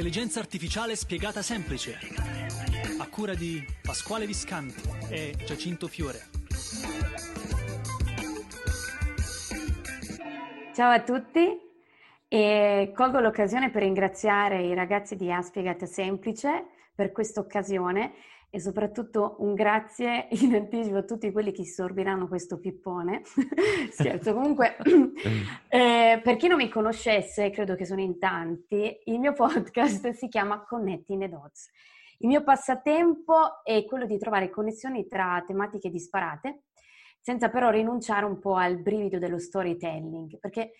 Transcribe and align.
Intelligenza 0.00 0.40
artificiale 0.40 0.96
spiegata 0.96 1.42
semplice. 1.42 1.98
A 3.00 3.06
cura 3.10 3.34
di 3.34 3.62
Pasquale 3.82 4.24
Viscanti 4.24 4.80
e 5.10 5.34
Giacinto 5.44 5.88
Fiore. 5.88 6.20
Ciao 10.74 10.90
a 10.90 11.02
tutti 11.02 11.54
e 12.28 12.92
colgo 12.96 13.20
l'occasione 13.20 13.68
per 13.70 13.82
ringraziare 13.82 14.62
i 14.62 14.72
ragazzi 14.72 15.16
di 15.16 15.30
Aspiegata 15.30 15.84
Semplice 15.84 16.64
per 16.94 17.12
questa 17.12 17.40
occasione 17.40 18.14
e 18.52 18.58
soprattutto 18.58 19.36
un 19.38 19.54
grazie 19.54 20.26
in 20.42 20.54
anticipo 20.54 20.96
a 20.96 21.02
tutti 21.04 21.30
quelli 21.30 21.52
che 21.52 21.64
sorbiranno 21.64 22.26
questo 22.26 22.58
pippone. 22.58 23.22
Scherzo, 23.90 24.34
comunque, 24.34 24.76
eh, 25.68 26.20
per 26.22 26.36
chi 26.36 26.48
non 26.48 26.58
mi 26.58 26.68
conoscesse, 26.68 27.50
credo 27.50 27.76
che 27.76 27.86
sono 27.86 28.00
in 28.00 28.18
tanti, 28.18 28.98
il 29.04 29.20
mio 29.20 29.32
podcast 29.32 30.10
si 30.10 30.28
chiama 30.28 30.64
Connecting 30.64 31.20
the 31.20 31.28
Dots. 31.28 31.70
Il 32.18 32.28
mio 32.28 32.42
passatempo 32.42 33.64
è 33.64 33.84
quello 33.86 34.04
di 34.04 34.18
trovare 34.18 34.50
connessioni 34.50 35.06
tra 35.06 35.42
tematiche 35.46 35.88
disparate, 35.88 36.64
senza 37.18 37.48
però 37.48 37.70
rinunciare 37.70 38.26
un 38.26 38.38
po' 38.38 38.56
al 38.56 38.78
brivido 38.78 39.18
dello 39.18 39.38
storytelling, 39.38 40.38
perché 40.38 40.72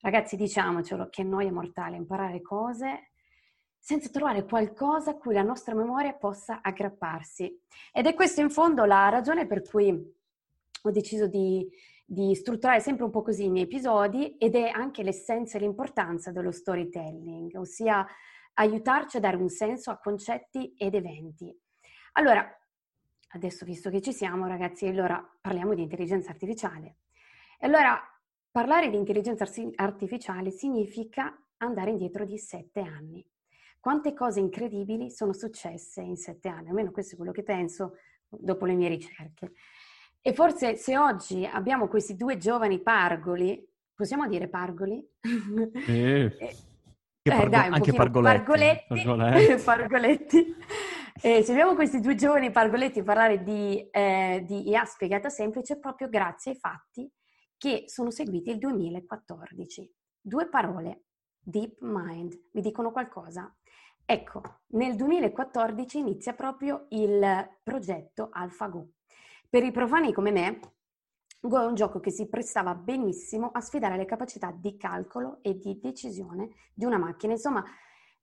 ragazzi 0.00 0.36
diciamocelo 0.36 1.08
che 1.08 1.22
noia 1.22 1.52
mortale 1.52 1.96
imparare 1.96 2.40
cose 2.40 3.10
senza 3.80 4.10
trovare 4.10 4.44
qualcosa 4.44 5.12
a 5.12 5.16
cui 5.16 5.32
la 5.32 5.42
nostra 5.42 5.74
memoria 5.74 6.12
possa 6.12 6.60
aggrapparsi. 6.62 7.60
Ed 7.92 8.06
è 8.06 8.14
questa 8.14 8.42
in 8.42 8.50
fondo 8.50 8.84
la 8.84 9.08
ragione 9.08 9.46
per 9.46 9.62
cui 9.62 10.18
ho 10.82 10.90
deciso 10.90 11.26
di, 11.26 11.66
di 12.04 12.34
strutturare 12.34 12.80
sempre 12.80 13.04
un 13.04 13.10
po' 13.10 13.22
così 13.22 13.44
i 13.44 13.50
miei 13.50 13.64
episodi 13.64 14.36
ed 14.36 14.54
è 14.54 14.68
anche 14.68 15.02
l'essenza 15.02 15.56
e 15.56 15.60
l'importanza 15.60 16.30
dello 16.30 16.52
storytelling, 16.52 17.56
ossia 17.56 18.06
aiutarci 18.54 19.16
a 19.16 19.20
dare 19.20 19.36
un 19.36 19.48
senso 19.48 19.90
a 19.90 19.98
concetti 19.98 20.74
ed 20.76 20.94
eventi. 20.94 21.56
Allora, 22.12 22.46
adesso 23.28 23.64
visto 23.64 23.88
che 23.90 24.02
ci 24.02 24.12
siamo 24.12 24.46
ragazzi, 24.46 24.86
allora 24.86 25.24
parliamo 25.40 25.74
di 25.74 25.82
intelligenza 25.82 26.30
artificiale. 26.30 26.96
E 27.58 27.66
allora 27.66 27.98
parlare 28.50 28.90
di 28.90 28.96
intelligenza 28.96 29.46
artificiale 29.76 30.50
significa 30.50 31.34
andare 31.58 31.90
indietro 31.90 32.24
di 32.24 32.38
sette 32.38 32.80
anni. 32.80 33.24
Quante 33.80 34.12
cose 34.12 34.40
incredibili 34.40 35.10
sono 35.10 35.32
successe 35.32 36.02
in 36.02 36.16
sette 36.16 36.48
anni, 36.48 36.68
almeno 36.68 36.90
questo 36.90 37.14
è 37.14 37.16
quello 37.16 37.32
che 37.32 37.42
penso 37.42 37.96
dopo 38.28 38.66
le 38.66 38.74
mie 38.74 38.88
ricerche. 38.88 39.52
E 40.20 40.34
forse 40.34 40.76
se 40.76 40.98
oggi 40.98 41.46
abbiamo 41.46 41.88
questi 41.88 42.14
due 42.14 42.36
giovani 42.36 42.82
pargoli, 42.82 43.66
possiamo 43.94 44.28
dire 44.28 44.48
pargoli? 44.48 45.02
Eh, 45.88 46.36
eh, 46.38 46.56
pargo- 47.22 47.48
dai, 47.48 47.68
anche 47.70 47.92
pargoletti. 47.92 48.42
Pargoletti. 48.44 49.62
pargoletti. 49.64 50.56
Eh, 51.22 51.42
se 51.42 51.52
abbiamo 51.52 51.74
questi 51.74 52.00
due 52.00 52.14
giovani 52.14 52.50
pargoletti 52.50 53.02
parlare 53.02 53.42
di, 53.42 53.88
eh, 53.90 54.42
di 54.46 54.68
IA 54.68 54.84
spiegata 54.84 55.28
semplice, 55.28 55.78
proprio 55.78 56.08
grazie 56.08 56.52
ai 56.52 56.58
fatti 56.58 57.10
che 57.56 57.84
sono 57.86 58.10
seguiti 58.10 58.50
il 58.50 58.58
2014. 58.58 59.90
Due 60.20 60.48
parole, 60.48 61.04
Deep 61.38 61.78
Mind, 61.80 62.48
vi 62.52 62.60
dicono 62.62 62.90
qualcosa? 62.90 63.54
Ecco, 64.12 64.42
nel 64.70 64.96
2014 64.96 65.98
inizia 65.98 66.34
proprio 66.34 66.86
il 66.88 67.48
progetto 67.62 68.28
AlphaGo. 68.32 68.88
Per 69.48 69.62
i 69.62 69.70
profani 69.70 70.12
come 70.12 70.32
me, 70.32 70.60
Go 71.40 71.60
è 71.60 71.64
un 71.64 71.76
gioco 71.76 72.00
che 72.00 72.10
si 72.10 72.28
prestava 72.28 72.74
benissimo 72.74 73.52
a 73.52 73.60
sfidare 73.60 73.96
le 73.96 74.06
capacità 74.06 74.50
di 74.50 74.76
calcolo 74.76 75.38
e 75.42 75.58
di 75.58 75.78
decisione 75.80 76.48
di 76.74 76.84
una 76.84 76.98
macchina. 76.98 77.34
Insomma, 77.34 77.64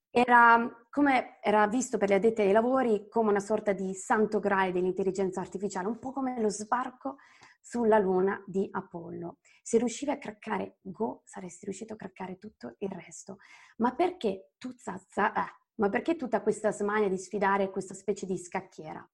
era, 0.10 0.70
come 0.90 1.40
era 1.42 1.66
visto 1.68 1.98
per 1.98 2.10
gli 2.10 2.16
addetti 2.16 2.42
ai 2.42 2.52
lavori 2.52 3.08
come 3.08 3.30
una 3.30 3.40
sorta 3.40 3.72
di 3.72 3.94
santo 3.94 4.40
graal 4.40 4.74
dell'intelligenza 4.74 5.40
artificiale, 5.40 5.88
un 5.88 6.00
po' 6.00 6.12
come 6.12 6.38
lo 6.42 6.50
sbarco 6.50 7.16
sulla 7.62 7.98
luna 7.98 8.44
di 8.46 8.68
Apollo. 8.70 9.38
Se 9.64 9.78
riuscivi 9.78 10.12
a 10.12 10.18
craccare 10.18 10.80
Go, 10.82 11.22
saresti 11.24 11.64
riuscito 11.64 11.94
a 11.94 11.96
craccare 11.96 12.38
tutto 12.38 12.76
il 12.80 12.90
resto. 12.90 13.38
Ma 13.78 13.96
perché 13.96 14.52
tu 14.58 14.74
zazza, 14.76 15.32
eh, 15.32 15.66
ma 15.78 15.90
perché 15.90 16.16
tutta 16.16 16.42
questa 16.42 16.72
smania 16.72 17.10
di 17.10 17.18
sfidare 17.18 17.72
questa 17.72 17.94
specie 17.94 18.26
di 18.26 18.38
scacchiera? 18.38 19.08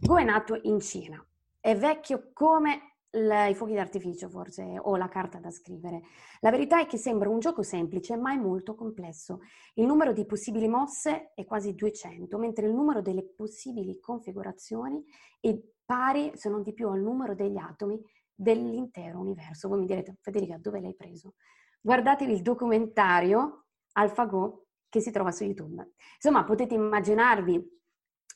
Go 0.00 0.18
è 0.18 0.24
nato 0.24 0.58
in 0.62 0.80
Cina, 0.80 1.24
è 1.60 1.76
vecchio 1.76 2.30
come 2.32 2.94
i 3.14 3.54
fuochi 3.54 3.74
d'artificio 3.74 4.28
forse 4.28 4.76
o 4.76 4.96
la 4.96 5.06
carta 5.06 5.38
da 5.38 5.52
scrivere. 5.52 6.02
La 6.40 6.50
verità 6.50 6.80
è 6.80 6.86
che 6.86 6.96
sembra 6.96 7.28
un 7.28 7.38
gioco 7.38 7.62
semplice 7.62 8.16
ma 8.16 8.32
è 8.32 8.36
molto 8.36 8.74
complesso. 8.74 9.38
Il 9.74 9.86
numero 9.86 10.12
di 10.12 10.26
possibili 10.26 10.66
mosse 10.66 11.30
è 11.32 11.44
quasi 11.44 11.76
200, 11.76 12.36
mentre 12.38 12.66
il 12.66 12.74
numero 12.74 13.02
delle 13.02 13.22
possibili 13.22 14.00
configurazioni 14.00 15.00
è 15.38 15.56
pari, 15.84 16.32
se 16.34 16.48
non 16.48 16.62
di 16.62 16.72
più, 16.72 16.88
al 16.88 17.00
numero 17.00 17.36
degli 17.36 17.56
atomi 17.56 18.02
dell'intero 18.34 19.20
universo. 19.20 19.68
Voi 19.68 19.78
mi 19.78 19.86
direte, 19.86 20.16
Federica, 20.20 20.58
dove 20.58 20.80
l'hai 20.80 20.96
preso? 20.96 21.34
Guardatevi 21.80 22.32
il 22.32 22.42
documentario 22.42 23.66
AlphaGo 23.92 24.63
che 24.94 25.00
si 25.00 25.10
trova 25.10 25.32
su 25.32 25.42
YouTube. 25.42 25.94
Insomma, 26.14 26.44
potete 26.44 26.74
immaginarvi 26.74 27.82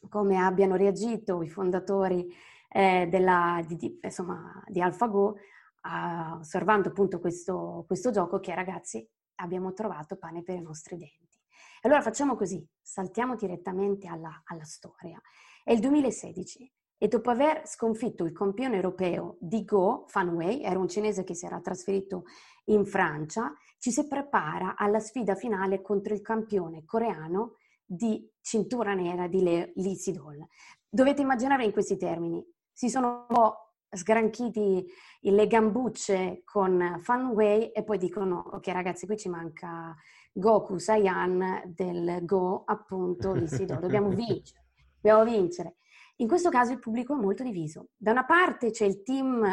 come 0.08 0.38
abbiano 0.38 0.74
reagito 0.74 1.40
i 1.40 1.48
fondatori 1.48 2.26
eh, 2.68 3.06
della, 3.08 3.64
di, 3.64 4.00
insomma, 4.02 4.60
di 4.66 4.80
AlphaGo 4.80 5.22
uh, 5.28 6.38
osservando 6.38 6.88
appunto 6.88 7.20
questo, 7.20 7.84
questo 7.86 8.10
gioco 8.10 8.40
che 8.40 8.56
ragazzi 8.56 9.08
abbiamo 9.36 9.72
trovato 9.72 10.16
pane 10.16 10.42
per 10.42 10.56
i 10.56 10.60
nostri 10.60 10.96
denti. 10.96 11.38
Allora 11.82 12.02
facciamo 12.02 12.34
così, 12.34 12.66
saltiamo 12.82 13.36
direttamente 13.36 14.08
alla, 14.08 14.42
alla 14.46 14.64
storia. 14.64 15.20
È 15.62 15.70
il 15.70 15.78
2016 15.78 16.72
e 16.98 17.06
dopo 17.06 17.30
aver 17.30 17.68
sconfitto 17.68 18.24
il 18.24 18.32
campione 18.32 18.74
europeo 18.74 19.36
di 19.38 19.64
Go, 19.64 20.06
Fan 20.08 20.30
Wei, 20.30 20.64
era 20.64 20.80
un 20.80 20.88
cinese 20.88 21.22
che 21.22 21.34
si 21.34 21.46
era 21.46 21.60
trasferito 21.60 22.24
in 22.68 22.86
Francia, 22.86 23.52
ci 23.78 23.90
si 23.90 24.06
prepara 24.06 24.76
alla 24.76 25.00
sfida 25.00 25.34
finale 25.34 25.82
contro 25.82 26.14
il 26.14 26.20
campione 26.20 26.84
coreano 26.84 27.56
di 27.84 28.30
cintura 28.40 28.94
nera 28.94 29.28
di 29.28 29.42
Le- 29.42 29.72
Lee 29.76 29.94
Sedol. 29.94 30.46
Dovete 30.88 31.22
immaginare 31.22 31.64
in 31.64 31.72
questi 31.72 31.96
termini, 31.96 32.44
si 32.72 32.88
sono 32.88 33.26
un 33.28 33.34
po' 33.34 33.68
sgranchiti 33.90 34.86
le 35.20 35.46
gambucce 35.46 36.42
con 36.44 36.98
Fan 37.02 37.28
Wei 37.28 37.70
e 37.72 37.82
poi 37.84 37.98
dicono 37.98 38.44
ok 38.52 38.68
ragazzi 38.68 39.06
qui 39.06 39.16
ci 39.16 39.28
manca 39.28 39.96
Goku 40.32 40.78
Saiyan 40.78 41.72
del 41.74 42.20
Go 42.24 42.64
appunto 42.64 43.32
Lee 43.32 43.48
Sedol, 43.48 43.80
dobbiamo 43.80 44.08
vincere, 44.14 44.66
dobbiamo 45.00 45.24
vincere. 45.24 45.76
In 46.16 46.28
questo 46.28 46.50
caso 46.50 46.72
il 46.72 46.80
pubblico 46.80 47.14
è 47.14 47.20
molto 47.20 47.42
diviso. 47.42 47.90
Da 47.96 48.10
una 48.10 48.24
parte 48.24 48.70
c'è 48.70 48.84
il 48.84 49.02
team 49.02 49.44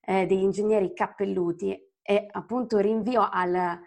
eh, 0.00 0.26
degli 0.26 0.42
ingegneri 0.42 0.92
cappelluti 0.92 1.89
e 2.02 2.26
appunto 2.30 2.78
rinvio 2.78 3.28
al, 3.30 3.78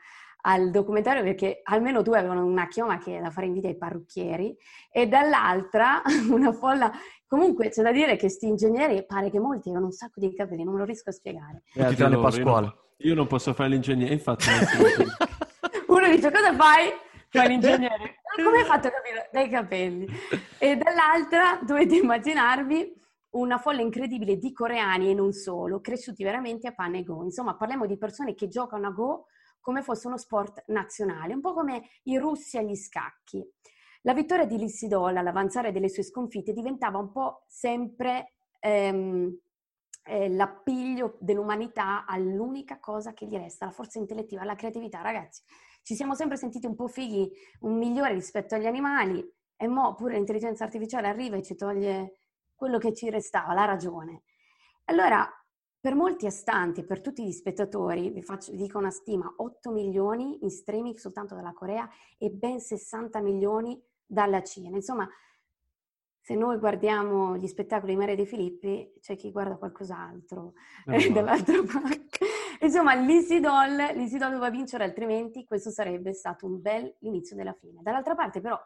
al, 0.41 0.71
documentario 0.71 1.23
perché 1.23 1.61
almeno 1.63 2.01
due 2.01 2.19
avevano 2.19 2.45
una 2.45 2.67
chioma 2.67 2.97
che 2.97 3.17
è 3.17 3.21
da 3.21 3.31
fare 3.31 3.47
invidia 3.47 3.69
ai 3.69 3.77
parrucchieri 3.77 4.55
e 4.91 5.07
dall'altra 5.07 6.01
una 6.29 6.51
folla. 6.51 6.91
Comunque 7.27 7.69
c'è 7.69 7.81
da 7.81 7.91
dire 7.91 8.11
che 8.11 8.19
questi 8.19 8.47
ingegneri 8.47 9.05
pare 9.05 9.29
che 9.29 9.39
molti 9.39 9.69
avevano 9.69 9.87
un 9.87 9.91
sacco 9.91 10.19
di 10.19 10.33
capelli 10.35 10.63
non 10.63 10.73
me 10.73 10.79
lo 10.79 10.85
riesco 10.85 11.09
a 11.09 11.13
spiegare. 11.13 11.63
Eh, 11.73 11.95
tranne 11.95 12.19
Pasquale. 12.19 12.65
io, 12.97 13.09
io 13.09 13.15
non 13.15 13.27
posso 13.27 13.53
fare 13.53 13.69
l'ingegnere 13.69 14.13
infatti 14.13 14.45
uno 15.87 16.07
dice 16.07 16.31
cosa 16.31 16.53
fai? 16.53 16.91
fai 17.29 17.47
l'ingegnere. 17.47 18.21
Come 18.43 18.59
hai 18.59 18.65
fatto 18.65 18.87
a 18.87 18.91
capire? 18.91 19.29
dai 19.31 19.49
capelli? 19.49 20.07
E 20.57 20.75
dall'altra 20.75 21.59
dovete 21.63 21.95
immaginarvi 21.95 23.01
una 23.33 23.57
folla 23.57 23.81
incredibile 23.81 24.37
di 24.37 24.51
coreani 24.51 25.09
e 25.09 25.13
non 25.13 25.31
solo, 25.31 25.81
cresciuti 25.81 26.23
veramente 26.23 26.67
a 26.67 26.73
pane 26.73 26.99
e 26.99 27.03
go. 27.03 27.23
Insomma, 27.23 27.55
parliamo 27.55 27.85
di 27.85 27.97
persone 27.97 28.33
che 28.33 28.47
giocano 28.47 28.87
a 28.87 28.91
go 28.91 29.25
come 29.59 29.81
fosse 29.81 30.07
uno 30.07 30.17
sport 30.17 30.63
nazionale, 30.67 31.33
un 31.33 31.41
po' 31.41 31.53
come 31.53 31.83
i 32.03 32.17
russi 32.17 32.57
agli 32.57 32.75
scacchi. 32.75 33.43
La 34.01 34.13
vittoria 34.13 34.45
di 34.45 34.57
Lissidol 34.57 35.15
all'avanzare 35.15 35.71
delle 35.71 35.87
sue 35.87 36.03
sconfitte 36.03 36.51
diventava 36.51 36.97
un 36.97 37.11
po' 37.11 37.45
sempre 37.47 38.33
ehm, 38.59 39.39
eh, 40.05 40.29
l'appiglio 40.29 41.17
dell'umanità 41.21 42.05
all'unica 42.05 42.79
cosa 42.79 43.13
che 43.13 43.25
gli 43.25 43.37
resta, 43.37 43.65
la 43.65 43.71
forza 43.71 43.99
intellettiva, 43.99 44.43
la 44.43 44.55
creatività. 44.55 45.01
Ragazzi, 45.01 45.41
ci 45.81 45.95
siamo 45.95 46.13
sempre 46.13 46.37
sentiti 46.37 46.65
un 46.65 46.75
po' 46.75 46.87
fighi, 46.87 47.31
un 47.61 47.77
migliore 47.77 48.13
rispetto 48.13 48.55
agli 48.55 48.65
animali 48.65 49.25
e 49.55 49.67
mo 49.67 49.95
pure 49.95 50.15
l'intelligenza 50.15 50.65
artificiale 50.65 51.07
arriva 51.07 51.37
e 51.37 51.41
ci 51.41 51.55
toglie 51.55 52.17
quello 52.55 52.77
che 52.77 52.93
ci 52.93 53.09
restava, 53.09 53.53
la 53.53 53.65
ragione. 53.65 54.23
Allora, 54.85 55.27
per 55.79 55.95
molti 55.95 56.25
astanti, 56.25 56.85
per 56.85 57.01
tutti 57.01 57.25
gli 57.25 57.31
spettatori, 57.31 58.09
vi, 58.09 58.21
faccio, 58.21 58.51
vi 58.51 58.57
dico 58.57 58.77
una 58.77 58.89
stima, 58.89 59.33
8 59.35 59.71
milioni 59.71 60.43
in 60.43 60.49
streaming 60.49 60.95
soltanto 60.95 61.35
dalla 61.35 61.53
Corea 61.53 61.89
e 62.17 62.29
ben 62.29 62.59
60 62.59 63.19
milioni 63.19 63.81
dalla 64.05 64.41
Cina. 64.43 64.77
Insomma, 64.77 65.09
se 66.21 66.35
noi 66.35 66.57
guardiamo 66.57 67.35
gli 67.35 67.47
spettacoli 67.47 67.91
di 67.91 67.97
Maria 67.97 68.15
De 68.15 68.25
Filippi, 68.25 68.93
c'è 69.01 69.17
chi 69.17 69.29
guarda 69.29 69.57
qualcos'altro 69.57 70.53
eh, 70.85 71.11
dall'altra 71.11 71.61
parte. 71.63 72.19
Insomma, 72.61 72.95
l'Isidol, 72.95 73.75
l'Isidol 73.93 74.29
doveva 74.29 74.49
vincere, 74.49 74.85
altrimenti 74.85 75.43
questo 75.43 75.69
sarebbe 75.69 76.13
stato 76.13 76.45
un 76.45 76.61
bel 76.61 76.95
inizio 76.99 77.35
della 77.35 77.51
fine. 77.51 77.81
Dall'altra 77.81 78.15
parte, 78.15 78.39
però, 78.39 78.57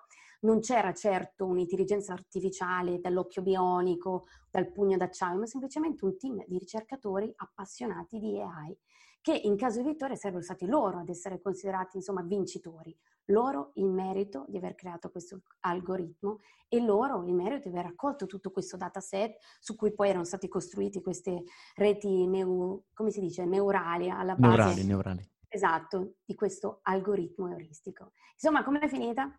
non 0.41 0.59
c'era 0.59 0.93
certo 0.93 1.45
un'intelligenza 1.45 2.13
artificiale 2.13 2.99
dall'occhio 2.99 3.41
bionico, 3.41 4.27
dal 4.49 4.71
pugno 4.71 4.97
d'acciaio, 4.97 5.39
ma 5.39 5.45
semplicemente 5.45 6.05
un 6.05 6.17
team 6.17 6.43
di 6.47 6.57
ricercatori 6.57 7.31
appassionati 7.35 8.19
di 8.19 8.39
AI 8.41 8.77
che 9.21 9.33
in 9.43 9.57
caso 9.57 9.81
di 9.81 9.87
vittoria 9.89 10.15
sarebbero 10.15 10.43
stati 10.43 10.65
loro 10.65 10.99
ad 10.99 11.09
essere 11.09 11.41
considerati 11.41 11.97
insomma 11.97 12.21
vincitori, 12.21 12.97
loro 13.25 13.71
il 13.73 13.89
merito 13.89 14.45
di 14.47 14.55
aver 14.55 14.75
creato 14.75 15.09
questo 15.09 15.41
algoritmo 15.61 16.39
e 16.69 16.79
loro 16.79 17.25
il 17.25 17.33
merito 17.33 17.67
di 17.67 17.75
aver 17.75 17.89
raccolto 17.89 18.25
tutto 18.25 18.51
questo 18.51 18.77
dataset 18.77 19.37
su 19.59 19.75
cui 19.75 19.93
poi 19.93 20.09
erano 20.09 20.23
stati 20.23 20.47
costruiti 20.47 21.01
queste 21.01 21.43
reti 21.75 22.25
neu, 22.25 22.85
come 22.93 23.11
si 23.11 23.19
dice, 23.19 23.43
neurali 23.43 24.09
alla 24.09 24.35
base. 24.35 24.55
Neurali, 24.55 24.83
neurali. 24.85 25.31
Esatto, 25.49 26.15
di 26.23 26.35
questo 26.35 26.79
algoritmo 26.83 27.49
euristico. 27.49 28.11
Insomma, 28.31 28.63
come 28.63 28.79
è 28.79 28.87
finita? 28.87 29.29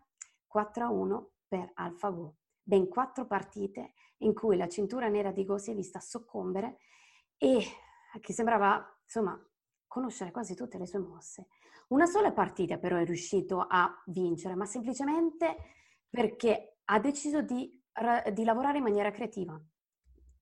4 0.49 0.83
a 0.83 0.89
1 0.89 1.31
per 1.47 1.71
AlphaGo. 1.75 2.35
Ben 2.61 2.87
quattro 2.89 3.25
partite 3.25 3.93
in 4.17 4.33
cui 4.33 4.57
la 4.57 4.67
cintura 4.67 5.07
nera 5.07 5.31
di 5.31 5.45
Go 5.45 5.57
si 5.57 5.71
è 5.71 5.75
vista 5.75 5.99
soccombere 5.99 6.79
e 7.37 7.63
che 8.19 8.33
sembrava, 8.33 8.85
insomma, 9.03 9.39
conoscere 9.87 10.31
quasi 10.31 10.55
tutte 10.55 10.77
le 10.77 10.85
sue 10.85 10.99
mosse. 10.99 11.47
Una 11.89 12.05
sola 12.05 12.31
partita 12.31 12.77
però 12.77 12.97
è 12.97 13.05
riuscito 13.05 13.65
a 13.67 14.03
vincere, 14.07 14.55
ma 14.55 14.65
semplicemente 14.65 15.55
perché 16.09 16.79
ha 16.85 16.99
deciso 16.99 17.41
di, 17.41 17.81
di 18.33 18.43
lavorare 18.43 18.77
in 18.77 18.83
maniera 18.83 19.11
creativa. 19.11 19.59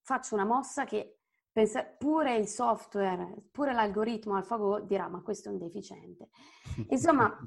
Faccio 0.01 0.35
una 0.35 0.45
mossa 0.45 0.85
che 0.85 1.19
pensa, 1.51 1.83
pure 1.83 2.35
il 2.35 2.47
software, 2.47 3.49
pure 3.51 3.73
l'algoritmo 3.73 4.35
AlphaGo 4.35 4.81
dirà 4.81 5.07
ma 5.07 5.21
questo 5.21 5.49
è 5.49 5.51
un 5.51 5.57
deficiente. 5.57 6.29
Insomma, 6.89 7.37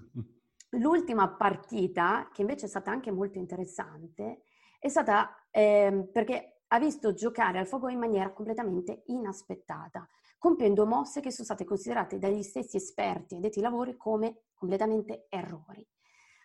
l'ultima 0.70 1.28
partita, 1.28 2.28
che 2.32 2.42
invece 2.42 2.66
è 2.66 2.68
stata 2.68 2.90
anche 2.90 3.10
molto 3.10 3.38
interessante, 3.38 4.42
è 4.78 4.88
stata 4.88 5.46
eh, 5.50 6.08
perché 6.12 6.62
ha 6.68 6.78
visto 6.78 7.12
giocare 7.12 7.58
AlphaGo 7.58 7.88
in 7.88 7.98
maniera 7.98 8.32
completamente 8.32 9.02
inaspettata 9.06 10.08
compiendo 10.40 10.86
mosse 10.86 11.20
che 11.20 11.30
sono 11.30 11.44
state 11.44 11.64
considerate 11.64 12.18
dagli 12.18 12.42
stessi 12.42 12.78
esperti 12.78 13.36
e 13.36 13.40
detti 13.40 13.60
lavori 13.60 13.94
come 13.98 14.44
completamente 14.54 15.26
errori. 15.28 15.86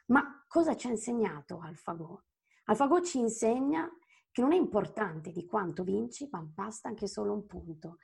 Ma 0.08 0.44
cosa 0.50 0.76
ci 0.76 0.88
ha 0.88 0.90
insegnato 0.90 1.62
AlphaGo? 1.62 2.26
AlphaGo 2.66 3.02
ci 3.02 3.20
insegna 3.20 3.90
che 4.32 4.42
non 4.42 4.52
è 4.52 4.58
importante 4.58 5.32
di 5.32 5.46
quanto 5.46 5.84
vinci, 5.84 6.28
ma 6.30 6.42
basta 6.42 6.90
anche 6.90 7.08
solo 7.08 7.32
un 7.32 7.46
punto. 7.46 8.00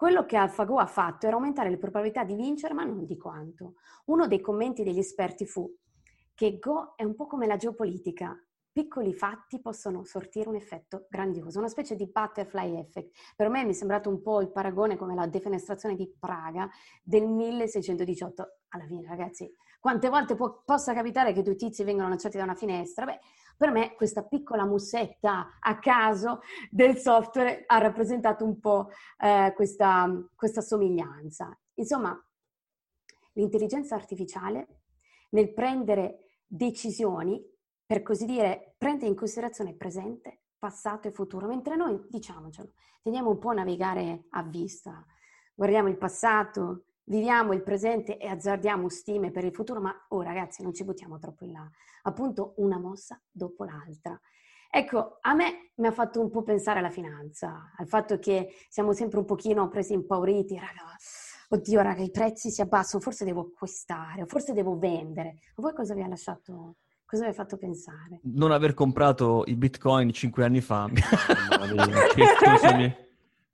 Quello 0.00 0.24
che 0.24 0.38
AlphaGo 0.38 0.78
ha 0.78 0.86
fatto 0.86 1.26
era 1.26 1.36
aumentare 1.36 1.68
le 1.68 1.76
probabilità 1.76 2.24
di 2.24 2.34
vincere, 2.34 2.72
ma 2.72 2.84
non 2.84 3.04
di 3.04 3.18
quanto. 3.18 3.74
Uno 4.06 4.26
dei 4.26 4.40
commenti 4.40 4.82
degli 4.82 4.98
esperti 4.98 5.44
fu 5.44 5.70
che 6.32 6.58
Go 6.58 6.94
è 6.96 7.04
un 7.04 7.14
po' 7.14 7.26
come 7.26 7.46
la 7.46 7.58
geopolitica, 7.58 8.34
piccoli 8.72 9.12
fatti 9.12 9.60
possono 9.60 10.02
sortire 10.04 10.48
un 10.48 10.54
effetto 10.54 11.04
grandioso, 11.10 11.58
una 11.58 11.68
specie 11.68 11.96
di 11.96 12.08
butterfly 12.10 12.78
effect. 12.78 13.10
Per 13.36 13.50
me 13.50 13.62
mi 13.62 13.72
è 13.72 13.74
sembrato 13.74 14.08
un 14.08 14.22
po' 14.22 14.40
il 14.40 14.50
paragone 14.50 14.96
come 14.96 15.14
la 15.14 15.26
defenestrazione 15.26 15.96
di 15.96 16.10
Praga 16.18 16.66
del 17.02 17.26
1618. 17.26 18.60
Alla 18.68 18.86
fine, 18.86 19.06
ragazzi, 19.06 19.54
quante 19.78 20.08
volte 20.08 20.34
può, 20.34 20.62
possa 20.64 20.94
capitare 20.94 21.34
che 21.34 21.42
due 21.42 21.56
tizi 21.56 21.84
vengano 21.84 22.08
lanciati 22.08 22.38
da 22.38 22.44
una 22.44 22.54
finestra? 22.54 23.04
Beh, 23.04 23.18
per 23.60 23.72
me 23.72 23.94
questa 23.94 24.22
piccola 24.22 24.64
musetta 24.64 25.58
a 25.60 25.78
caso 25.78 26.40
del 26.70 26.96
software 26.96 27.64
ha 27.66 27.76
rappresentato 27.76 28.42
un 28.42 28.58
po' 28.58 28.88
eh, 29.18 29.52
questa, 29.54 30.08
questa 30.34 30.62
somiglianza. 30.62 31.54
Insomma, 31.74 32.18
l'intelligenza 33.34 33.94
artificiale 33.94 34.84
nel 35.32 35.52
prendere 35.52 36.38
decisioni 36.46 37.38
per 37.84 38.00
così 38.00 38.24
dire, 38.24 38.76
prende 38.78 39.04
in 39.04 39.14
considerazione 39.14 39.74
presente, 39.74 40.44
passato 40.58 41.08
e 41.08 41.12
futuro, 41.12 41.46
mentre 41.46 41.76
noi, 41.76 42.00
diciamocelo, 42.08 42.72
teniamo 43.02 43.28
un 43.28 43.38
po' 43.38 43.50
a 43.50 43.54
navigare 43.54 44.24
a 44.30 44.42
vista, 44.42 45.04
guardiamo 45.54 45.90
il 45.90 45.98
passato, 45.98 46.84
viviamo 47.10 47.52
il 47.52 47.62
presente 47.62 48.16
e 48.16 48.28
azzardiamo 48.28 48.88
stime 48.88 49.32
per 49.32 49.44
il 49.44 49.52
futuro, 49.52 49.80
ma 49.80 49.92
oh 50.08 50.22
ragazzi 50.22 50.62
non 50.62 50.72
ci 50.72 50.84
buttiamo 50.84 51.18
troppo 51.18 51.44
in 51.44 51.52
là, 51.52 51.68
appunto 52.02 52.54
una 52.58 52.78
mossa 52.78 53.20
dopo 53.30 53.64
l'altra. 53.64 54.18
Ecco, 54.72 55.18
a 55.20 55.34
me 55.34 55.72
mi 55.76 55.88
ha 55.88 55.92
fatto 55.92 56.20
un 56.20 56.30
po' 56.30 56.42
pensare 56.42 56.78
alla 56.78 56.90
finanza, 56.90 57.72
al 57.76 57.88
fatto 57.88 58.20
che 58.20 58.50
siamo 58.68 58.92
sempre 58.92 59.18
un 59.18 59.24
pochino 59.24 59.68
presi 59.68 59.92
impauriti, 59.92 60.54
raga, 60.54 60.94
oddio 61.48 61.80
raga, 61.82 62.02
i 62.02 62.12
prezzi 62.12 62.50
si 62.50 62.60
abbassano, 62.60 63.02
forse 63.02 63.24
devo 63.24 63.40
acquistare, 63.40 64.26
forse 64.26 64.52
devo 64.52 64.78
vendere. 64.78 65.38
A 65.56 65.62
voi 65.62 65.74
cosa 65.74 65.94
vi 65.94 66.02
ha 66.02 66.08
lasciato 66.08 66.76
Cosa 67.10 67.24
vi 67.24 67.30
ha 67.30 67.34
fatto 67.34 67.56
pensare? 67.56 68.20
Non 68.22 68.52
aver 68.52 68.72
comprato 68.72 69.42
i 69.46 69.56
bitcoin 69.56 70.12
cinque 70.12 70.44
anni 70.44 70.60
fa. 70.60 70.88
che, 70.94 72.24
cosa 72.38 72.76
mi... 72.76 72.94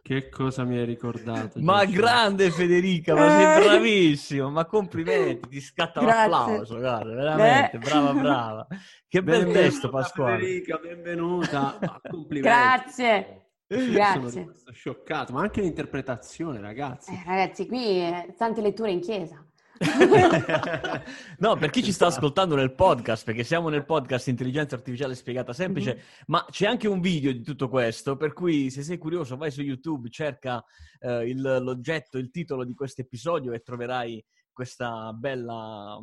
che 0.07 0.29
cosa 0.29 0.63
mi 0.63 0.79
hai 0.79 0.85
ricordato? 0.85 1.59
Ma 1.61 1.85
giusto? 1.85 2.01
grande 2.01 2.53
Federica, 2.53 3.17
ma 3.17 3.29
sei 3.29 3.65
bravissimo, 3.65 4.51
ma 4.51 4.65
complimenti, 4.65 5.49
ti 5.49 5.61
scatta 5.61 6.01
Grazie. 6.01 6.31
l'applauso, 6.31 6.79
guarda, 6.79 7.13
veramente, 7.13 7.79
Beh. 7.79 7.85
brava, 7.85 8.13
brava. 8.13 8.67
Che 9.09 9.23
bel 9.25 9.51
testo 9.51 9.89
Pasquale. 9.89 10.39
Federica, 10.39 10.77
benvenuta, 10.79 11.77
complimenti. 12.09 12.41
Grazie. 12.41 13.47
Grazie. 13.67 14.31
Sono 14.31 14.55
scioccato, 14.71 15.33
ma 15.33 15.41
anche 15.41 15.61
l'interpretazione, 15.61 16.61
ragazzi. 16.61 17.13
Eh, 17.13 17.23
ragazzi, 17.27 17.67
qui 17.67 17.99
eh, 18.01 18.33
tante 18.39 18.61
letture 18.61 18.93
in 18.93 19.01
chiesa. 19.01 19.45
no, 21.39 21.57
per 21.57 21.71
chi 21.71 21.83
ci 21.83 21.93
sta 21.93 22.07
ascoltando 22.07 22.55
nel 22.55 22.75
podcast, 22.75 23.25
perché 23.25 23.45
siamo 23.45 23.69
nel 23.69 23.85
podcast 23.85 24.29
Intelligenza 24.29 24.75
Artificiale 24.75 25.15
Spiegata 25.15 25.53
Semplice, 25.53 25.95
mm-hmm. 25.95 26.05
ma 26.27 26.47
c'è 26.51 26.67
anche 26.67 26.89
un 26.89 27.01
video 27.01 27.33
di 27.33 27.43
tutto 27.43 27.69
questo, 27.69 28.17
per 28.17 28.33
cui 28.33 28.71
se 28.71 28.83
sei 28.83 28.99
curioso 28.99 29.37
vai 29.37 29.51
su 29.51 29.63
YouTube, 29.63 30.09
cerca 30.11 30.65
eh, 31.01 31.29
il, 31.29 31.41
l'oggetto, 31.41 32.19
il 32.19 32.31
titolo 32.31 32.65
di 32.65 32.75
questo 32.75 33.03
episodio 33.03 33.53
e 33.53 33.61
troverai 33.61 34.25
questa 34.57 35.13
bella, 35.13 35.99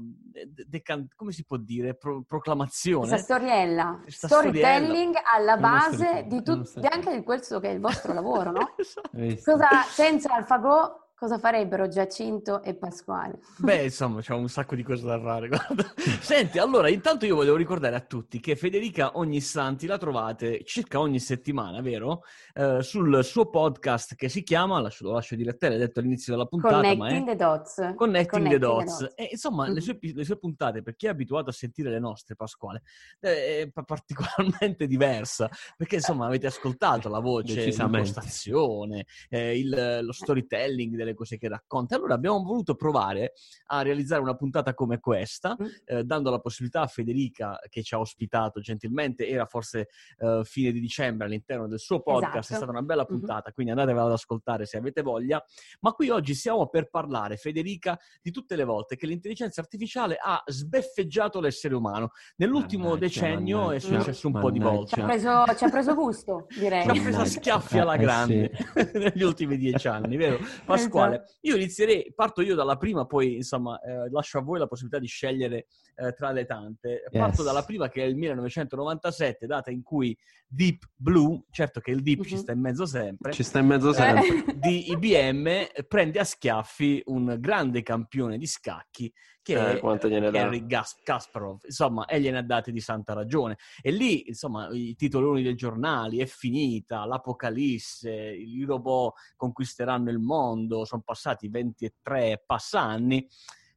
decan- 0.67 1.07
come 1.15 1.31
si 1.31 1.43
può 1.43 1.57
dire, 1.57 1.95
Pro- 1.95 2.21
proclamazione. 2.21 3.07
Questa 3.07 3.35
storiella, 3.35 3.99
questa 4.03 4.27
storytelling 4.27 5.15
storiella. 5.15 5.31
alla 5.33 5.57
base 5.57 6.25
di 6.27 6.43
tutto, 6.43 6.79
anche 6.87 7.15
di 7.15 7.23
questo 7.23 7.59
che 7.59 7.69
è 7.69 7.73
il 7.73 7.79
vostro 7.79 8.13
lavoro, 8.13 8.51
no? 8.51 8.75
Esatto. 8.77 9.09
Cosa, 9.43 9.69
senza 9.89 10.35
AlphaGo 10.35 11.02
cosa 11.23 11.39
farebbero 11.39 11.87
Giacinto 11.87 12.61
e 12.63 12.73
Pasquale? 12.73 13.39
Beh, 13.55 13.83
insomma, 13.83 14.19
c'è 14.19 14.33
un 14.33 14.49
sacco 14.49 14.75
di 14.75 14.83
cose 14.83 15.05
da 15.05 15.17
fare. 15.21 15.47
Guarda. 15.53 15.93
Senti, 16.19 16.57
allora, 16.57 16.89
intanto 16.89 17.25
io 17.25 17.35
volevo 17.35 17.55
ricordare 17.55 17.95
a 17.95 18.01
tutti 18.01 18.41
che 18.41 18.57
Federica 18.57 19.11
ogni 19.17 19.39
Santi 19.39 19.87
la 19.87 19.97
trovate 19.97 20.65
circa 20.65 20.99
ogni 20.99 21.19
settimana, 21.21 21.79
vero? 21.79 22.23
Eh, 22.53 22.83
sul 22.83 23.23
suo 23.23 23.49
podcast 23.49 24.15
che 24.15 24.27
si 24.27 24.43
chiama, 24.43 24.81
lascio, 24.81 25.05
lo 25.05 25.13
lascio 25.13 25.35
dire 25.35 25.51
a 25.51 25.55
te, 25.55 25.69
l'hai 25.69 25.77
detto 25.77 26.01
all'inizio 26.01 26.33
della 26.33 26.45
puntata, 26.45 26.75
Connecting 26.75 27.25
the 27.25 27.35
Dots. 27.37 27.73
Connecting, 27.95 27.95
Connecting 27.95 28.49
the, 28.49 28.59
dots. 28.59 28.97
the 28.97 29.03
Dots. 29.05 29.13
E, 29.15 29.29
insomma, 29.31 29.63
mm-hmm. 29.63 29.73
le, 29.73 29.81
sue, 29.81 29.99
le, 30.01 30.25
sue, 30.25 30.37
puntate, 30.37 30.81
per 30.81 30.95
chi 30.97 31.05
è 31.05 31.09
abituato 31.09 31.49
a 31.51 31.53
sentire 31.53 31.89
le 31.89 31.99
nostre, 31.99 32.35
Pasquale, 32.35 32.81
è 33.21 33.69
particolarmente 33.85 34.87
diversa, 34.87 35.49
perché 35.77 35.95
insomma 35.95 36.25
avete 36.25 36.47
ascoltato 36.47 37.07
la 37.07 37.19
voce, 37.19 37.63
l'impostazione, 37.63 39.05
eh, 39.29 39.57
il, 39.57 39.99
lo 40.01 40.11
storytelling 40.11 40.97
delle 40.97 41.12
cose 41.13 41.37
che 41.37 41.47
racconta. 41.47 41.95
Allora 41.95 42.13
abbiamo 42.13 42.41
voluto 42.43 42.75
provare 42.75 43.33
a 43.67 43.81
realizzare 43.81 44.21
una 44.21 44.35
puntata 44.35 44.73
come 44.73 44.99
questa, 44.99 45.55
mm. 45.59 45.65
eh, 45.85 46.03
dando 46.03 46.29
la 46.29 46.39
possibilità 46.39 46.81
a 46.81 46.87
Federica, 46.87 47.59
che 47.69 47.83
ci 47.83 47.93
ha 47.93 47.99
ospitato 47.99 48.59
gentilmente, 48.59 49.27
era 49.27 49.45
forse 49.45 49.89
eh, 50.17 50.41
fine 50.43 50.71
di 50.71 50.79
dicembre 50.79 51.27
all'interno 51.27 51.67
del 51.67 51.79
suo 51.79 52.01
podcast, 52.01 52.37
esatto. 52.37 52.53
è 52.53 52.57
stata 52.57 52.71
una 52.71 52.81
bella 52.81 53.05
mm-hmm. 53.07 53.19
puntata, 53.19 53.43
mm-hmm. 53.45 53.53
quindi 53.53 53.71
andatevela 53.71 54.05
ad 54.05 54.11
ascoltare 54.11 54.65
se 54.65 54.77
avete 54.77 55.01
voglia. 55.01 55.43
Ma 55.81 55.91
qui 55.91 56.09
oggi 56.09 56.33
siamo 56.33 56.67
per 56.67 56.89
parlare, 56.89 57.37
Federica, 57.37 57.97
di 58.21 58.31
tutte 58.31 58.55
le 58.55 58.63
volte 58.63 58.95
che 58.95 59.07
l'intelligenza 59.07 59.61
artificiale 59.61 60.17
ha 60.21 60.41
sbeffeggiato 60.45 61.39
l'essere 61.39 61.75
umano. 61.75 62.11
Nell'ultimo 62.37 62.89
mannaggia, 62.89 63.05
decennio 63.05 63.57
mannaggia, 63.57 63.75
è 63.75 63.79
successo 63.79 64.27
un 64.27 64.33
mannaggia. 64.33 64.51
po' 64.51 64.57
di 64.57 64.63
volte. 64.63 64.95
Ci 64.95 64.99
ha 64.99 65.05
preso, 65.05 65.43
ci 65.57 65.63
ha 65.63 65.69
preso 65.69 65.95
gusto, 65.95 66.47
direi. 66.57 66.83
Ci 66.83 66.89
ha 66.89 67.01
preso 67.01 67.19
a 67.19 67.25
schiaffi 67.25 67.79
alla 67.79 67.97
grande 67.97 68.49
eh, 68.49 68.89
sì. 68.91 68.97
negli 68.97 69.23
ultimi 69.23 69.57
dieci 69.57 69.87
anni, 69.87 70.17
vero? 70.17 70.39
Pasquale, 70.65 71.02
quale 71.07 71.23
io 71.41 71.55
inizierei, 71.55 72.13
parto 72.15 72.41
io 72.41 72.55
dalla 72.55 72.77
prima, 72.77 73.05
poi 73.05 73.35
insomma 73.35 73.79
eh, 73.79 74.09
lascio 74.09 74.37
a 74.37 74.41
voi 74.41 74.59
la 74.59 74.67
possibilità 74.67 74.99
di 74.99 75.07
scegliere 75.07 75.67
eh, 75.95 76.13
tra 76.13 76.31
le 76.31 76.45
tante. 76.45 77.03
Parto 77.11 77.41
yes. 77.41 77.45
dalla 77.45 77.63
prima 77.63 77.89
che 77.89 78.03
è 78.03 78.05
il 78.05 78.15
1997, 78.15 79.45
data 79.45 79.71
in 79.71 79.83
cui 79.83 80.17
Deep 80.47 80.83
Blue, 80.95 81.43
certo 81.51 81.79
che 81.79 81.91
il 81.91 82.01
Deep 82.01 82.19
uh-huh. 82.19 82.25
ci 82.25 82.35
mhm. 82.35 82.39
sta 82.39 82.51
in 82.51 82.59
mezzo 82.59 82.85
sempre, 82.85 83.31
ci 83.31 83.43
sta 83.43 83.59
in 83.59 83.65
mezzo 83.67 83.93
sempre, 83.93 84.27
eh, 84.27 84.57
di 84.57 84.91
IBM 84.91 85.85
prende 85.87 86.19
a 86.19 86.23
schiaffi 86.23 87.01
un 87.05 87.37
grande 87.39 87.81
campione 87.81 88.37
di 88.37 88.45
scacchi 88.45 89.11
che 89.43 89.53
eh, 89.53 89.79
è 89.79 90.31
Gary 90.31 90.65
Gas- 90.65 90.99
Kasparov, 91.03 91.59
insomma, 91.65 92.05
e 92.05 92.19
gliene 92.19 92.39
ha 92.39 92.43
date 92.43 92.71
di 92.71 92.79
santa 92.79 93.13
ragione. 93.13 93.57
E 93.81 93.91
lì, 93.91 94.29
insomma, 94.29 94.69
i 94.71 94.95
titoloni 94.95 95.43
dei 95.43 95.55
giornali, 95.55 96.19
è 96.19 96.25
finita, 96.25 97.05
l'apocalisse, 97.05 98.11
i 98.11 98.63
robot 98.63 99.13
conquisteranno 99.35 100.09
il 100.09 100.19
mondo, 100.19 100.85
sono 100.85 101.03
passati 101.05 101.49
23 101.49 102.43
passanni, 102.45 103.27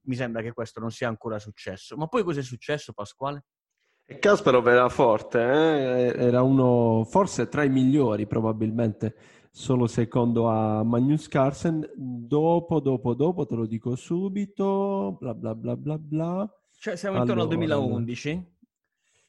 mi 0.02 0.14
sembra 0.14 0.40
che 0.40 0.52
questo 0.52 0.80
non 0.80 0.90
sia 0.90 1.08
ancora 1.08 1.38
successo. 1.38 1.96
Ma 1.96 2.06
poi 2.06 2.22
cosa 2.22 2.40
è 2.40 2.44
successo, 2.44 2.92
Pasquale? 2.92 3.44
E 4.08 4.20
Kasparov 4.20 4.68
era 4.68 4.88
forte, 4.88 5.40
eh? 5.40 6.14
era 6.16 6.40
uno 6.40 7.04
forse 7.10 7.48
tra 7.48 7.64
i 7.64 7.68
migliori 7.68 8.28
probabilmente, 8.28 9.16
solo 9.56 9.86
secondo 9.86 10.48
a 10.48 10.84
Magnus 10.84 11.28
Carlsen. 11.28 11.90
Dopo, 11.96 12.78
dopo, 12.78 13.14
dopo, 13.14 13.46
te 13.46 13.54
lo 13.54 13.64
dico 13.64 13.96
subito, 13.96 15.16
bla 15.18 15.32
bla 15.32 15.54
bla 15.54 15.74
bla 15.74 15.96
bla. 15.98 16.54
Cioè 16.78 16.94
siamo 16.94 17.16
intorno 17.16 17.42
allora, 17.42 17.56
al 17.56 17.78
2011? 17.78 18.54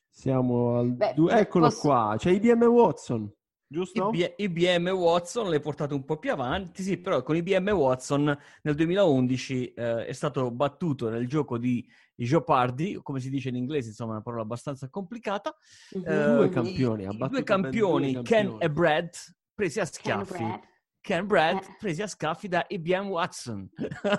Siamo 0.10 0.78
al... 0.80 0.92
Beh, 0.92 1.14
du- 1.16 1.30
eccolo 1.30 1.68
posso... 1.68 1.80
qua, 1.80 2.16
c'è 2.18 2.32
IBM 2.32 2.64
Watson. 2.64 3.32
Giusto? 3.70 4.10
IB- 4.12 4.34
IBM 4.36 4.90
Watson 4.90 5.50
l'hai 5.50 5.62
portato 5.62 5.96
un 5.96 6.04
po' 6.04 6.18
più 6.18 6.32
avanti, 6.32 6.84
sì, 6.84 6.98
però 6.98 7.24
con 7.24 7.38
IBM 7.38 7.70
Watson 7.70 8.38
nel 8.64 8.76
2011 8.76 9.74
eh, 9.74 10.06
è 10.08 10.12
stato 10.12 10.52
battuto 10.52 11.10
nel 11.10 11.28
gioco 11.28 11.58
di 11.58 11.88
Jeopardy, 12.16 12.96
come 13.02 13.22
si 13.22 13.30
dice 13.30 13.48
in 13.48 13.56
inglese, 13.56 13.90
insomma, 13.90 14.12
è 14.12 14.14
una 14.16 14.24
parola 14.24 14.42
abbastanza 14.42 14.90
complicata. 14.90 15.56
Eh, 15.92 16.00
due 16.00 16.50
campioni, 16.50 17.04
i, 17.04 17.28
due 17.30 17.44
campioni, 17.44 18.12
due 18.12 18.24
Ken 18.24 18.58
e 18.60 18.70
Brad, 18.70 19.10
presi 19.58 19.80
a 19.80 19.86
schiaffi. 19.86 20.34
Ken, 20.38 20.48
Brad, 20.48 20.62
Ken 21.02 21.26
Brad 21.26 21.56
eh. 21.56 21.76
presi 21.80 22.04
a 22.04 22.08
scaffi 22.08 22.48
da 22.48 22.64
IBM 22.68 23.08
Watson. 23.08 23.68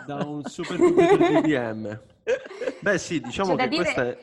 Da 0.04 0.16
un 0.26 0.42
supercomputer 0.50 1.16
di 1.16 1.37
IBM. 1.37 2.02
Beh 2.80 2.99
sì, 2.99 3.21
diciamo 3.21 3.54
C'è 3.54 3.62
che 3.62 3.68
dire... 3.68 3.83
questa 3.83 4.02
è... 4.02 4.18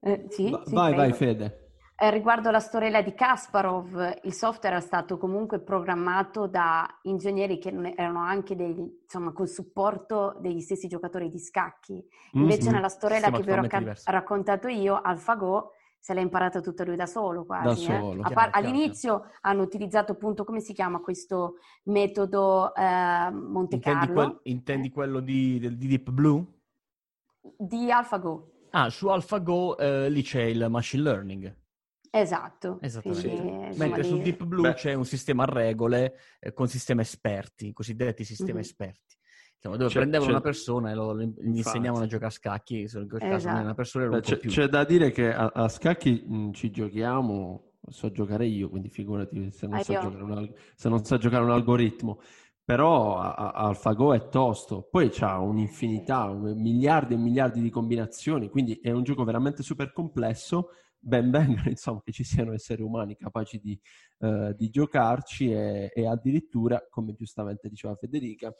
Eh, 0.00 0.26
sì, 0.28 0.50
Va- 0.50 0.62
sì, 0.66 0.74
vai, 0.74 0.94
vai 0.94 1.12
Fede. 1.12 1.60
Eh, 1.98 2.10
riguardo 2.10 2.50
la 2.50 2.58
storiella 2.58 3.00
di 3.00 3.14
Kasparov, 3.14 4.18
il 4.24 4.32
software 4.34 4.76
è 4.76 4.80
stato 4.80 5.16
comunque 5.16 5.60
programmato 5.60 6.46
da 6.46 6.86
ingegneri 7.02 7.58
che 7.58 7.70
erano 7.94 8.20
anche 8.20 8.54
degli, 8.54 8.84
insomma, 9.02 9.32
col 9.32 9.48
supporto 9.48 10.36
degli 10.40 10.60
stessi 10.60 10.88
giocatori 10.88 11.30
di 11.30 11.38
scacchi. 11.38 11.94
Mm, 11.94 12.40
Invece 12.40 12.64
mm-hmm. 12.64 12.74
nella 12.74 12.88
storiella 12.88 13.30
che 13.30 13.42
vi 13.42 13.50
ho 13.50 13.54
racca- 13.54 13.94
raccontato 14.06 14.68
io, 14.68 15.00
AlphaGo, 15.00 15.70
se 16.06 16.14
l'ha 16.14 16.20
imparata 16.20 16.60
tutta 16.60 16.84
lui 16.84 16.94
da 16.94 17.06
solo 17.06 17.44
quasi. 17.44 17.88
Da 17.88 17.96
eh. 17.96 17.98
solo, 17.98 18.24
eh. 18.24 18.32
par- 18.32 18.50
all'inizio 18.52 19.24
hanno 19.40 19.62
utilizzato 19.62 20.12
appunto, 20.12 20.44
come 20.44 20.60
si 20.60 20.72
chiama 20.72 21.00
questo 21.00 21.56
metodo 21.86 22.72
eh, 22.76 23.28
Monte 23.32 23.80
Carlo. 23.80 24.00
Intendi, 24.00 24.12
quel, 24.12 24.40
intendi 24.44 24.90
quello 24.90 25.18
di, 25.18 25.58
di 25.58 25.88
Deep 25.88 26.10
Blue? 26.10 26.44
Di 27.58 27.90
AlphaGo. 27.90 28.52
Ah, 28.70 28.88
su 28.88 29.08
AlphaGo 29.08 29.78
eh, 29.78 30.08
lì 30.08 30.22
c'è 30.22 30.42
il 30.42 30.68
machine 30.70 31.02
learning. 31.02 31.56
Esatto. 32.08 32.78
Esattamente. 32.82 33.28
Quindi, 33.28 33.76
Mentre 33.76 34.04
su 34.04 34.18
Deep 34.18 34.44
Blue 34.44 34.62
Beh. 34.62 34.74
c'è 34.74 34.94
un 34.94 35.04
sistema 35.04 35.42
a 35.42 35.46
regole 35.46 36.20
eh, 36.38 36.52
con 36.52 36.68
sistemi 36.68 37.00
esperti, 37.00 37.72
cosiddetti 37.72 38.22
sistemi 38.22 38.52
mm-hmm. 38.52 38.60
esperti. 38.60 39.16
Insomma, 39.56 39.76
dove 39.76 39.90
c'è, 39.90 39.98
prendevano 39.98 40.30
c'è... 40.30 40.36
una 40.36 40.42
persona 40.42 40.90
e 40.90 40.94
lo, 40.94 41.18
gli 41.18 41.56
insegnavano 41.56 42.04
a 42.04 42.06
giocare 42.06 42.26
a 42.26 42.30
scacchi, 42.30 42.88
se 42.88 43.00
in 43.00 43.08
quel 43.08 43.20
caso 43.20 43.48
non 43.48 43.56
è 43.58 43.62
una 43.62 43.74
persona 43.74 44.08
Beh, 44.08 44.20
c'è, 44.20 44.38
c'è, 44.38 44.68
da 44.68 44.84
dire 44.84 45.10
che 45.10 45.32
a, 45.32 45.50
a 45.54 45.68
scacchi 45.68 46.24
mh, 46.26 46.52
ci 46.52 46.70
giochiamo, 46.70 47.72
so 47.88 48.10
giocare 48.12 48.46
io, 48.46 48.68
quindi 48.68 48.88
figurati 48.88 49.50
se 49.50 49.66
non, 49.66 49.80
so 49.82 49.92
giocare 49.92 50.22
un, 50.22 50.52
se 50.74 50.88
non 50.88 51.04
so 51.04 51.16
giocare 51.18 51.44
un 51.44 51.50
algoritmo. 51.50 52.20
Però 52.64 53.18
AlphaGo 53.20 54.12
è 54.12 54.28
tosto, 54.28 54.88
poi 54.90 55.08
c'ha 55.08 55.38
un'infinità, 55.38 56.32
miliardi 56.32 57.14
e 57.14 57.16
miliardi 57.16 57.60
di 57.60 57.70
combinazioni, 57.70 58.50
quindi 58.50 58.80
è 58.82 58.90
un 58.90 59.04
gioco 59.04 59.22
veramente 59.22 59.62
super 59.62 59.92
complesso 59.92 60.70
ben 60.98 61.30
vengano 61.30 61.68
insomma 61.70 62.02
che 62.02 62.10
ci 62.10 62.24
siano 62.24 62.52
esseri 62.52 62.82
umani 62.82 63.16
capaci 63.16 63.60
di, 63.60 63.78
uh, 64.18 64.52
di 64.52 64.68
giocarci 64.70 65.52
e, 65.52 65.92
e, 65.94 66.06
addirittura, 66.06 66.84
come 66.90 67.14
giustamente 67.14 67.68
diceva 67.68 67.94
Federica, 67.94 68.52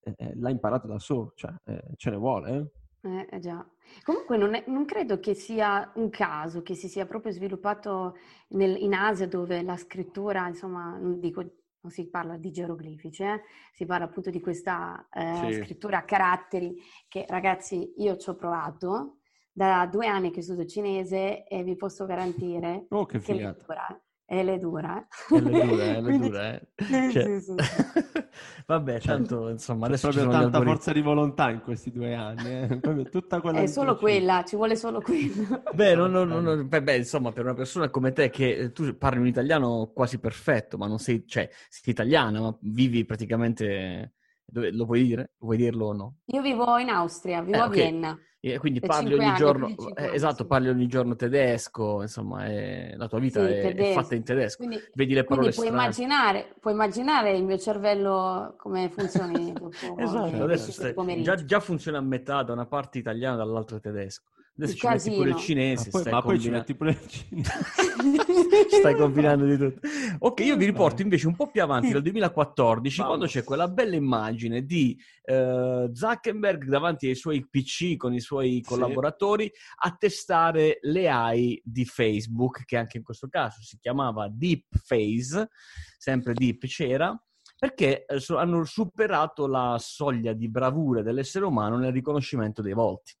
eh, 0.00 0.14
eh, 0.16 0.32
l'ha 0.36 0.50
imparato 0.50 0.86
da 0.86 0.98
solo, 0.98 1.32
cioè 1.34 1.52
eh, 1.64 1.82
ce 1.96 2.10
ne 2.10 2.16
vuole. 2.16 2.70
Eh? 3.00 3.26
Eh, 3.30 3.38
già. 3.38 3.66
Comunque 4.02 4.36
non, 4.36 4.54
è, 4.54 4.64
non, 4.66 4.84
credo 4.84 5.18
che 5.20 5.34
sia 5.34 5.90
un 5.94 6.10
caso 6.10 6.62
che 6.62 6.74
si 6.74 6.88
sia 6.88 7.06
proprio 7.06 7.32
sviluppato 7.32 8.16
nel, 8.48 8.76
in 8.76 8.94
Asia 8.94 9.26
dove 9.26 9.62
la 9.62 9.76
scrittura, 9.76 10.46
insomma, 10.48 10.96
non 10.98 11.18
dico 11.20 11.42
non 11.80 11.92
si 11.92 12.08
parla 12.08 12.36
di 12.36 12.50
geroglifici, 12.50 13.22
eh? 13.22 13.42
si 13.72 13.86
parla 13.86 14.06
appunto 14.06 14.30
di 14.30 14.40
questa 14.40 15.08
eh, 15.12 15.52
sì. 15.52 15.62
scrittura 15.62 15.98
a 15.98 16.04
caratteri 16.04 16.76
che 17.06 17.24
ragazzi 17.28 17.94
io 17.98 18.16
ci 18.16 18.28
ho 18.28 18.34
provato 18.34 19.18
da 19.52 19.86
due 19.86 20.06
anni 20.06 20.30
che 20.30 20.42
studio 20.42 20.66
cinese 20.66 21.46
e 21.46 21.62
vi 21.62 21.76
posso 21.76 22.04
garantire 22.04 22.86
oh, 22.90 23.06
che, 23.06 23.20
che 23.20 23.32
dura. 23.32 24.00
E 24.30 24.42
le 24.42 24.58
dura. 24.58 25.06
E 25.30 25.40
le 25.40 25.50
dura, 25.50 25.84
e 25.84 26.00
le 26.02 26.18
dura, 26.18 26.52
eh. 26.52 26.68
Cioè... 27.10 27.40
Sì, 27.40 27.40
sì, 27.40 27.40
sì. 27.40 27.54
Vabbè, 28.66 29.00
tanto 29.00 29.48
insomma 29.48 29.86
adesso 29.86 30.10
c'è 30.10 30.20
proprio 30.20 30.40
tanta 30.50 30.60
forza 30.60 30.92
di 30.92 31.00
volontà 31.00 31.48
in 31.48 31.62
questi 31.62 31.90
due 31.90 32.14
anni, 32.14 32.50
eh. 32.50 33.08
tutta 33.08 33.40
quella 33.40 33.60
È 33.60 33.66
solo 33.66 33.96
quella, 33.96 34.44
ci 34.44 34.56
vuole 34.56 34.76
solo 34.76 35.00
quella. 35.00 35.62
Beh, 35.72 35.94
no, 35.94 36.08
no, 36.08 36.24
no, 36.24 36.62
beh, 36.62 36.82
beh, 36.82 36.96
insomma, 36.96 37.32
per 37.32 37.44
una 37.44 37.54
persona 37.54 37.88
come 37.88 38.12
te 38.12 38.28
che 38.28 38.54
eh, 38.54 38.72
tu 38.72 38.98
parli 38.98 39.20
un 39.20 39.26
italiano 39.28 39.92
quasi 39.94 40.18
perfetto, 40.18 40.76
ma 40.76 40.86
non 40.86 40.98
sei, 40.98 41.26
cioè, 41.26 41.48
sei 41.70 41.94
italiana, 41.94 42.38
ma 42.38 42.54
vivi 42.60 43.06
praticamente 43.06 44.12
dove, 44.50 44.72
lo 44.72 44.86
puoi 44.86 45.02
dire? 45.04 45.32
Vuoi 45.38 45.56
dirlo 45.56 45.86
o 45.86 45.92
no? 45.92 46.14
Io 46.26 46.40
vivo 46.40 46.78
in 46.78 46.88
Austria, 46.88 47.42
vivo 47.42 47.58
eh, 47.58 47.60
a 47.60 47.68
Vienna. 47.68 48.18
E 48.40 48.58
quindi 48.58 48.78
parli 48.78 49.14
ogni 49.14 49.24
anni, 49.24 49.36
giorno, 49.36 49.68
eh, 49.96 50.14
esatto, 50.14 50.46
parli 50.46 50.68
ogni 50.68 50.86
giorno 50.86 51.16
tedesco, 51.16 52.02
insomma, 52.02 52.46
è, 52.46 52.94
la 52.96 53.08
tua 53.08 53.18
vita 53.18 53.44
sì, 53.44 53.52
è, 53.52 53.74
è, 53.74 53.92
fatta 53.92 54.14
in 54.14 54.22
tedesco. 54.22 54.58
Quindi, 54.58 54.80
Vedi 54.94 55.12
le 55.12 55.24
parole 55.24 55.50
puoi 55.50 55.66
immaginare, 55.66 56.54
puoi 56.60 56.72
immaginare, 56.72 57.36
il 57.36 57.42
mio 57.44 57.58
cervello 57.58 58.54
come 58.56 58.88
funzioni 58.90 59.52
dopo 59.52 59.98
Esatto, 59.98 60.42
adesso 60.42 60.70
stai, 60.70 61.22
già, 61.22 61.34
già 61.34 61.58
funziona 61.58 61.98
a 61.98 62.02
metà, 62.02 62.44
da 62.44 62.52
una 62.52 62.66
parte 62.66 62.98
italiano, 62.98 63.36
dall'altra 63.36 63.80
tedesco. 63.80 64.30
Adesso 64.60 64.76
ci 64.76 64.86
metti 64.88 65.10
pure 65.10 65.30
il 65.30 65.36
cinese. 65.36 65.90
Ma 65.92 66.00
poi, 66.00 66.12
ma 66.12 66.22
poi 66.22 66.40
ci 66.40 66.50
metti 66.50 66.74
pure 66.74 66.90
il 66.90 67.06
cinese. 67.06 67.50
stai 68.68 68.96
combinando 68.96 69.44
di 69.44 69.56
tutto. 69.56 69.86
Ok, 70.18 70.40
io 70.40 70.56
vi 70.56 70.64
riporto 70.64 71.00
invece 71.02 71.28
un 71.28 71.36
po' 71.36 71.48
più 71.48 71.62
avanti, 71.62 71.92
nel 71.92 72.02
2014, 72.02 72.96
Vamos. 72.96 73.14
quando 73.14 73.32
c'è 73.32 73.44
quella 73.44 73.68
bella 73.68 73.94
immagine 73.94 74.64
di 74.64 74.98
uh, 75.26 75.94
Zuckerberg 75.94 76.64
davanti 76.64 77.06
ai 77.06 77.14
suoi 77.14 77.46
PC 77.48 77.96
con 77.96 78.12
i 78.14 78.20
suoi 78.20 78.60
collaboratori 78.62 79.44
sì. 79.44 79.60
a 79.84 79.94
testare 79.96 80.78
le 80.80 81.08
AI 81.08 81.62
di 81.64 81.84
Facebook, 81.84 82.64
che 82.64 82.76
anche 82.76 82.96
in 82.96 83.04
questo 83.04 83.28
caso 83.28 83.62
si 83.62 83.78
chiamava 83.78 84.28
Deep 84.28 84.76
Face, 84.82 85.48
sempre 85.96 86.34
Deep 86.34 86.66
c'era 86.66 87.16
perché 87.56 88.06
eh, 88.06 88.24
hanno 88.36 88.64
superato 88.64 89.48
la 89.48 89.76
soglia 89.80 90.32
di 90.32 90.48
bravura 90.48 91.02
dell'essere 91.02 91.44
umano 91.44 91.76
nel 91.76 91.90
riconoscimento 91.90 92.62
dei 92.62 92.72
volti 92.72 93.16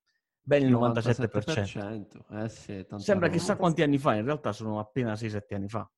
ben 0.48 0.62
il 0.62 0.72
97%. 0.72 2.08
97%. 2.30 2.42
Eh 2.42 2.48
sì, 2.48 2.86
Sembra 2.96 3.28
chissà 3.28 3.56
quanti 3.56 3.82
anni 3.82 3.98
fa, 3.98 4.14
in 4.14 4.24
realtà 4.24 4.52
sono 4.52 4.78
appena 4.78 5.12
6-7 5.12 5.54
anni 5.54 5.68
fa. 5.68 5.88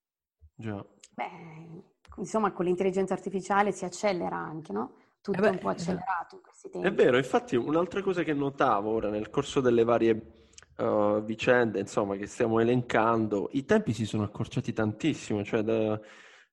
Già. 0.57 0.85
Beh, 1.15 1.85
insomma, 2.17 2.53
con 2.53 2.65
l'intelligenza 2.65 3.15
artificiale 3.15 3.71
si 3.71 3.85
accelera 3.85 4.37
anche, 4.37 4.73
no? 4.73 4.95
Tutto 5.23 5.39
eh 5.39 5.41
beh, 5.41 5.49
un 5.51 5.59
po' 5.59 5.69
accelerato 5.69 6.35
in 6.35 6.43
questi 6.43 6.69
tempi. 6.69 6.89
È 6.89 6.93
vero, 6.93 7.17
infatti 7.17 7.55
un'altra 7.55 8.03
cosa 8.03 8.25
che 8.25 8.35
notavo 8.35 8.91
ora 8.91 9.09
nel 9.09 9.31
corso 9.31 9.61
delle 9.61 9.85
varie 9.85 10.49
uh, 10.79 11.23
vicende, 11.23 11.79
insomma, 11.79 12.17
che 12.17 12.27
stiamo 12.27 12.59
elencando, 12.59 13.51
i 13.53 13.65
tempi 13.65 13.93
si 13.93 14.05
sono 14.05 14.25
accorciati 14.25 14.73
tantissimo, 14.73 15.45
cioè 15.45 15.63
da... 15.63 16.01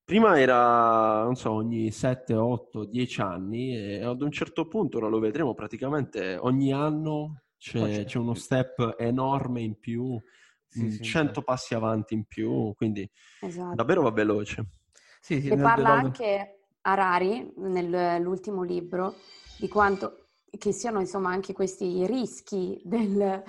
Prima 0.03 0.39
era, 0.39 1.23
non 1.23 1.35
so, 1.35 1.51
ogni 1.51 1.91
7, 1.91 2.33
8, 2.33 2.85
10 2.85 3.21
anni 3.21 3.75
e 3.75 4.03
ad 4.05 4.21
un 4.21 4.31
certo 4.31 4.65
punto, 4.67 4.99
ora 4.99 5.07
lo 5.07 5.19
vedremo, 5.19 5.53
praticamente 5.53 6.37
ogni 6.37 6.71
anno 6.71 7.41
c'è, 7.57 8.05
c'è 8.05 8.17
uno 8.17 8.33
step 8.33 8.95
enorme 8.97 9.61
in 9.61 9.79
più, 9.79 10.19
sì, 10.65 10.91
sì, 10.91 11.01
100 11.01 11.39
sì. 11.39 11.43
passi 11.45 11.73
avanti 11.73 12.13
in 12.13 12.25
più, 12.25 12.73
quindi 12.75 13.09
esatto. 13.41 13.75
davvero 13.75 14.01
va 14.01 14.11
veloce. 14.11 14.65
Sì, 15.19 15.41
sì, 15.41 15.47
e 15.49 15.57
parla 15.57 15.95
nel... 15.95 16.05
anche 16.05 16.59
Harari 16.81 17.53
nell'ultimo 17.57 18.63
libro 18.63 19.15
di 19.57 19.67
quanto 19.67 20.27
che 20.57 20.71
siano 20.71 20.99
insomma 20.99 21.29
anche 21.29 21.53
questi 21.53 22.05
rischi 22.05 22.79
del, 22.83 23.43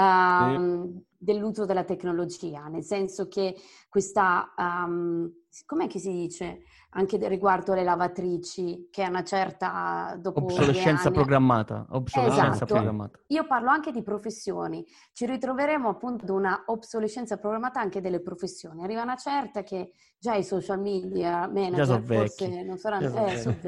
uh, 0.00 1.04
dell'uso 1.16 1.64
della 1.64 1.84
tecnologia, 1.84 2.66
nel 2.68 2.84
senso 2.84 3.28
che 3.28 3.54
questa, 3.88 4.52
um, 4.56 5.30
com'è 5.66 5.86
che 5.86 5.98
si 5.98 6.12
dice? 6.12 6.62
anche 6.90 7.18
riguardo 7.28 7.74
le 7.74 7.84
lavatrici, 7.84 8.88
che 8.90 9.02
è 9.04 9.08
una 9.08 9.22
certa... 9.22 10.16
Dopo 10.18 10.42
obsolescenza 10.42 11.10
programmata. 11.10 11.86
Obsolescenza 11.90 12.50
esatto. 12.50 12.74
programmata. 12.74 13.18
Io 13.26 13.46
parlo 13.46 13.68
anche 13.68 13.92
di 13.92 14.02
professioni. 14.02 14.84
Ci 15.12 15.26
ritroveremo 15.26 15.88
appunto 15.88 16.24
ad 16.24 16.30
una 16.30 16.62
obsolescenza 16.66 17.36
programmata 17.36 17.78
anche 17.80 18.00
delle 18.00 18.20
professioni. 18.20 18.82
Arriva 18.82 19.02
una 19.02 19.16
certa 19.16 19.62
che 19.62 19.92
già 20.18 20.34
i 20.34 20.44
social 20.44 20.80
media 20.80 21.46
manager 21.46 22.02
forse 22.02 22.62
non 22.62 22.78
saranno... 22.78 23.26
Eh, 23.26 23.58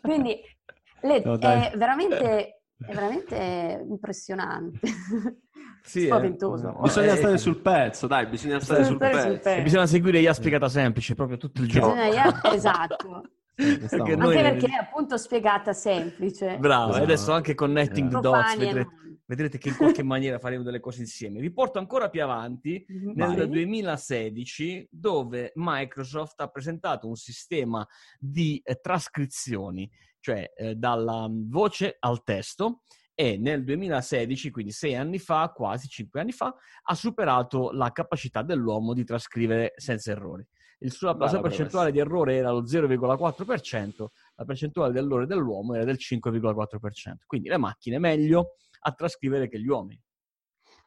Quindi 0.00 0.40
le, 1.02 1.22
no, 1.22 1.38
è 1.38 1.72
veramente 1.76 2.57
È 2.78 2.92
veramente 2.92 3.84
impressionante. 3.88 4.80
Sì, 5.80 6.06
Spaventoso. 6.06 6.76
Eh, 6.76 6.80
bisogna 6.82 7.14
stare 7.14 7.38
sul 7.38 7.60
pezzo, 7.60 8.06
dai, 8.06 8.26
bisogna 8.26 8.60
stare, 8.60 8.84
sul, 8.84 8.98
pezzo. 8.98 9.20
sul, 9.20 9.38
pezzo. 9.38 9.62
Bisogna 9.62 9.86
seguire 9.86 10.18
Ia 10.18 10.34
spiegata 10.34 10.68
semplice 10.68 11.14
proprio 11.14 11.38
tutto 11.38 11.62
il 11.62 11.68
giorno. 11.68 12.02
esatto. 12.52 13.22
perché 13.54 14.12
anche 14.12 14.16
perché 14.16 14.66
è 14.66 14.74
appunto 14.74 15.16
spiegata 15.16 15.72
semplice. 15.72 16.58
Bravo, 16.58 16.96
e 16.96 17.00
adesso 17.00 17.32
anche 17.32 17.54
connecting 17.54 18.10
the 18.10 18.20
dots, 18.20 18.56
vedrete, 18.56 18.88
vedrete, 19.24 19.58
che 19.58 19.68
in 19.68 19.76
qualche 19.76 20.02
maniera 20.02 20.38
faremo 20.38 20.62
delle 20.62 20.80
cose 20.80 21.00
insieme. 21.00 21.40
Vi 21.40 21.52
porto 21.52 21.78
ancora 21.78 22.10
più 22.10 22.22
avanti, 22.22 22.84
mm-hmm. 22.90 23.12
nel 23.14 23.36
Vai. 23.36 23.48
2016, 23.48 24.88
dove 24.90 25.52
Microsoft 25.54 26.40
ha 26.40 26.48
presentato 26.48 27.08
un 27.08 27.16
sistema 27.16 27.86
di 28.18 28.60
eh, 28.62 28.76
trascrizioni, 28.76 29.90
cioè 30.20 30.52
eh, 30.56 30.74
dalla 30.74 31.28
voce 31.30 31.96
al 31.98 32.22
testo, 32.22 32.82
e 33.20 33.36
nel 33.36 33.64
2016, 33.64 34.50
quindi 34.52 34.70
sei 34.70 34.94
anni 34.94 35.18
fa, 35.18 35.50
quasi 35.52 35.88
cinque 35.88 36.20
anni 36.20 36.30
fa, 36.30 36.54
ha 36.84 36.94
superato 36.94 37.72
la 37.72 37.90
capacità 37.90 38.42
dell'uomo 38.42 38.94
di 38.94 39.04
trascrivere 39.04 39.72
senza 39.76 40.12
errori. 40.12 40.46
Sua, 40.86 41.16
la 41.16 41.26
sua 41.26 41.40
percentuale 41.40 41.90
di 41.90 41.98
errore 41.98 42.36
era 42.36 42.52
lo 42.52 42.62
0,4%, 42.62 44.06
la 44.36 44.44
percentuale 44.44 44.92
dell'errore 44.92 45.26
dell'uomo 45.26 45.74
era 45.74 45.82
del 45.82 45.96
5,4%. 45.98 47.24
Quindi 47.26 47.48
le 47.48 47.56
macchine 47.56 47.98
meglio 47.98 48.54
a 48.82 48.92
trascrivere 48.92 49.48
che 49.48 49.58
gli 49.58 49.66
uomini. 49.66 50.00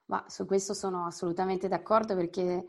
Ma 0.06 0.24
su 0.30 0.46
questo 0.46 0.74
sono 0.74 1.06
assolutamente 1.06 1.68
d'accordo 1.68 2.16
perché 2.16 2.66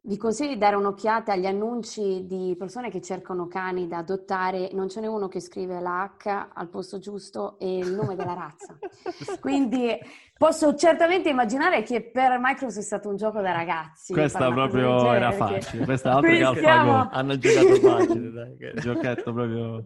vi 0.00 0.16
consiglio 0.16 0.52
di 0.52 0.58
dare 0.58 0.76
un'occhiata 0.76 1.32
agli 1.32 1.46
annunci 1.46 2.24
di 2.26 2.54
persone 2.58 2.88
che 2.88 3.00
cercano 3.00 3.46
cani 3.46 3.88
da 3.88 3.98
adottare, 3.98 4.70
non 4.72 4.88
ce 4.88 5.00
n'è 5.00 5.06
uno 5.06 5.28
che 5.28 5.40
scrive 5.40 5.80
la 5.80 6.14
H 6.16 6.48
al 6.54 6.68
posto 6.68 6.98
giusto 6.98 7.58
e 7.58 7.78
il 7.78 7.92
nome 7.92 8.14
della 8.14 8.34
razza. 8.34 8.78
Quindi 9.40 9.98
posso 10.36 10.74
certamente 10.76 11.28
immaginare 11.28 11.82
che 11.82 12.02
per 12.02 12.38
Microsoft 12.40 12.78
è 12.78 12.82
stato 12.82 13.08
un 13.08 13.16
gioco 13.16 13.40
da 13.40 13.52
ragazzi. 13.52 14.12
Questa 14.12 14.50
proprio 14.50 15.12
era 15.12 15.32
facile, 15.32 15.84
questa 15.84 16.14
altra 16.14 16.52
che 16.52 16.60
siamo... 16.60 17.08
hanno 17.10 17.36
giocato 17.36 17.74
facile, 17.74 18.30
dai. 18.30 18.56
Giochetto 18.76 19.32
proprio... 19.32 19.84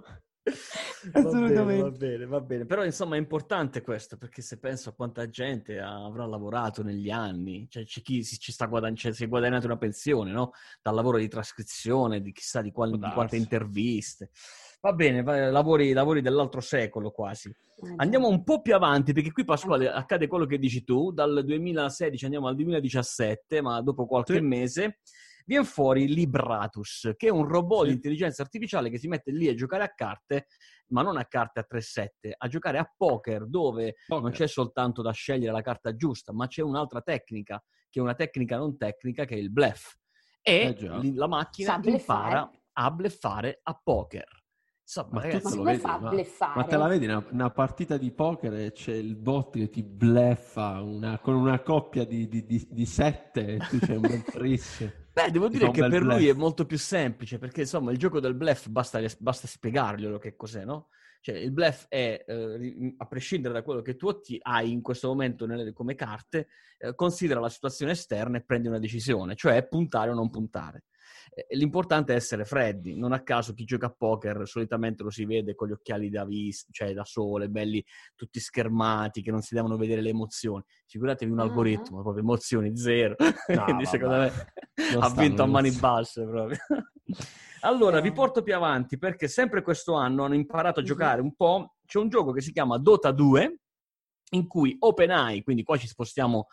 Assolutamente. 1.12 1.54
Va 1.54 1.64
bene, 1.64 1.82
va 1.82 1.90
bene, 1.90 2.26
va 2.26 2.40
bene. 2.40 2.66
Però 2.66 2.84
insomma 2.84 3.16
è 3.16 3.18
importante 3.18 3.80
questo 3.82 4.16
perché 4.16 4.42
se 4.42 4.58
penso 4.58 4.88
a 4.88 4.92
quanta 4.92 5.28
gente 5.28 5.78
avrà 5.78 6.26
lavorato 6.26 6.82
negli 6.82 7.10
anni, 7.10 7.66
cioè 7.70 7.84
c'è 7.84 8.00
chi 8.00 8.22
si, 8.24 8.38
ci 8.38 8.52
sta 8.52 8.66
guadagnando, 8.66 9.00
cioè, 9.00 9.12
si 9.12 9.24
è 9.24 9.28
guadagnato 9.28 9.66
una 9.66 9.78
pensione, 9.78 10.32
no? 10.32 10.52
Dal 10.80 10.94
lavoro 10.94 11.18
di 11.18 11.28
trascrizione, 11.28 12.20
di 12.20 12.32
chissà 12.32 12.60
di, 12.60 12.72
quali, 12.72 12.98
di 12.98 13.10
quante 13.12 13.36
interviste. 13.36 14.30
Va 14.80 14.92
bene, 14.92 15.22
va, 15.22 15.48
lavori, 15.50 15.92
lavori, 15.92 16.22
dell'altro 16.22 16.60
secolo 16.60 17.12
quasi. 17.12 17.48
Eh, 17.48 17.94
andiamo 17.96 18.28
un 18.28 18.42
po' 18.42 18.60
più 18.60 18.74
avanti 18.74 19.12
perché 19.12 19.30
qui 19.30 19.44
Pasquale 19.44 19.84
eh. 19.84 19.88
accade 19.88 20.26
quello 20.26 20.46
che 20.46 20.58
dici 20.58 20.82
tu, 20.82 21.12
dal 21.12 21.44
2016 21.44 22.24
andiamo 22.24 22.48
al 22.48 22.56
2017, 22.56 23.60
ma 23.60 23.80
dopo 23.80 24.06
qualche 24.06 24.34
sì. 24.34 24.40
mese 24.40 24.98
viene 25.46 25.64
fuori 25.64 26.08
Libratus, 26.08 27.12
che 27.16 27.28
è 27.28 27.30
un 27.30 27.46
robot 27.46 27.82
sì. 27.82 27.88
di 27.88 27.94
intelligenza 27.94 28.42
artificiale 28.42 28.90
che 28.90 28.98
si 28.98 29.08
mette 29.08 29.32
lì 29.32 29.48
a 29.48 29.54
giocare 29.54 29.84
a 29.84 29.92
carte, 29.94 30.46
ma 30.88 31.02
non 31.02 31.16
a 31.16 31.24
carte 31.24 31.60
a 31.60 31.66
3-7, 31.68 32.32
a 32.36 32.48
giocare 32.48 32.78
a 32.78 32.92
poker, 32.96 33.46
dove 33.46 33.94
poker. 34.06 34.22
non 34.22 34.32
c'è 34.32 34.46
soltanto 34.46 35.02
da 35.02 35.12
scegliere 35.12 35.52
la 35.52 35.62
carta 35.62 35.94
giusta, 35.94 36.32
ma 36.32 36.46
c'è 36.46 36.62
un'altra 36.62 37.00
tecnica, 37.00 37.62
che 37.88 37.98
è 37.98 38.02
una 38.02 38.14
tecnica 38.14 38.56
non 38.56 38.76
tecnica, 38.76 39.24
che 39.24 39.34
è 39.34 39.38
il 39.38 39.50
bluff. 39.50 39.94
E 40.40 40.76
eh 40.76 41.12
la 41.14 41.28
macchina 41.28 41.80
Sa 41.80 41.88
impara 41.88 42.50
a 42.72 42.90
bleffare 42.90 43.60
a 43.62 43.80
poker. 43.80 44.40
Insomma, 44.82 45.08
ma, 45.12 45.20
ragazzi, 45.22 45.56
ma, 45.56 45.62
vedi, 45.62 45.82
ma, 45.82 46.52
ma, 46.54 46.64
te 46.64 46.76
la 46.76 46.86
vedi 46.86 47.04
una, 47.06 47.24
una, 47.30 47.50
partita 47.50 47.96
di 47.96 48.10
poker 48.10 48.52
e 48.52 48.72
c'è 48.72 48.92
il 48.92 49.16
bot 49.16 49.56
che 49.56 49.70
ti 49.70 49.82
bleffa 49.82 50.82
una, 50.82 51.18
con 51.20 51.34
una 51.34 51.60
coppia 51.60 52.04
di, 52.04 52.28
di, 52.28 52.44
di, 52.44 52.66
di 52.68 52.84
sette 52.84 53.54
e 53.54 53.58
tu 53.58 53.78
c'è 53.78 53.94
un 53.94 54.00
bel 54.02 54.22
tris. 54.28 55.01
Beh, 55.12 55.30
devo 55.30 55.48
dire 55.48 55.70
che 55.70 55.80
per 55.80 56.00
bluff. 56.00 56.16
lui 56.16 56.28
è 56.28 56.32
molto 56.32 56.64
più 56.64 56.78
semplice, 56.78 57.38
perché 57.38 57.62
insomma 57.62 57.92
il 57.92 57.98
gioco 57.98 58.18
del 58.18 58.34
bluff 58.34 58.68
basta, 58.68 59.00
basta 59.18 59.46
spiegarglielo 59.46 60.18
che 60.18 60.36
cos'è, 60.36 60.64
no? 60.64 60.88
Cioè 61.20 61.36
il 61.36 61.52
bluff 61.52 61.84
è, 61.88 62.24
eh, 62.26 62.94
a 62.96 63.06
prescindere 63.06 63.54
da 63.54 63.62
quello 63.62 63.82
che 63.82 63.94
tu 63.96 64.08
hai 64.40 64.72
in 64.72 64.80
questo 64.80 65.08
momento 65.08 65.46
nelle, 65.46 65.72
come 65.72 65.94
carte, 65.94 66.48
eh, 66.78 66.94
considera 66.94 67.40
la 67.40 67.48
situazione 67.48 67.92
esterna 67.92 68.38
e 68.38 68.42
prendi 68.42 68.68
una 68.68 68.78
decisione, 68.78 69.36
cioè 69.36 69.68
puntare 69.68 70.10
o 70.10 70.14
non 70.14 70.30
puntare. 70.30 70.84
L'importante 71.50 72.12
è 72.12 72.16
essere 72.16 72.44
freddi, 72.44 72.96
non 72.96 73.12
a 73.12 73.22
caso 73.22 73.54
chi 73.54 73.64
gioca 73.64 73.86
a 73.86 73.94
poker 73.96 74.46
solitamente 74.46 75.02
lo 75.02 75.10
si 75.10 75.24
vede 75.24 75.54
con 75.54 75.68
gli 75.68 75.72
occhiali 75.72 76.10
da 76.10 76.24
vista, 76.24 76.70
cioè 76.72 76.92
da 76.92 77.04
sole, 77.04 77.48
belli 77.48 77.84
tutti 78.14 78.40
schermati, 78.40 79.22
che 79.22 79.30
non 79.30 79.40
si 79.40 79.54
devono 79.54 79.76
vedere 79.76 80.00
le 80.00 80.10
emozioni. 80.10 80.62
Figuratevi 80.86 81.30
un 81.30 81.40
algoritmo, 81.40 82.02
proprio 82.02 82.22
emozioni 82.22 82.76
zero, 82.76 83.16
no, 83.48 83.64
quindi 83.64 83.86
secondo 83.86 84.16
me 84.16 84.32
ha 84.98 85.10
vinto 85.10 85.42
a 85.42 85.46
mani 85.46 85.70
basse 85.70 86.24
proprio. 86.24 86.58
allora, 87.60 88.00
vi 88.00 88.12
porto 88.12 88.42
più 88.42 88.54
avanti 88.54 88.98
perché 88.98 89.28
sempre 89.28 89.62
questo 89.62 89.94
anno 89.94 90.24
hanno 90.24 90.34
imparato 90.34 90.80
a 90.80 90.82
giocare 90.82 91.20
un 91.20 91.34
po', 91.34 91.76
c'è 91.86 91.98
un 91.98 92.08
gioco 92.08 92.32
che 92.32 92.40
si 92.40 92.52
chiama 92.52 92.78
Dota 92.78 93.10
2, 93.10 93.56
in 94.32 94.46
cui 94.46 94.76
OpenAI, 94.78 95.42
quindi 95.42 95.62
qua 95.62 95.76
ci 95.76 95.86
spostiamo 95.86 96.46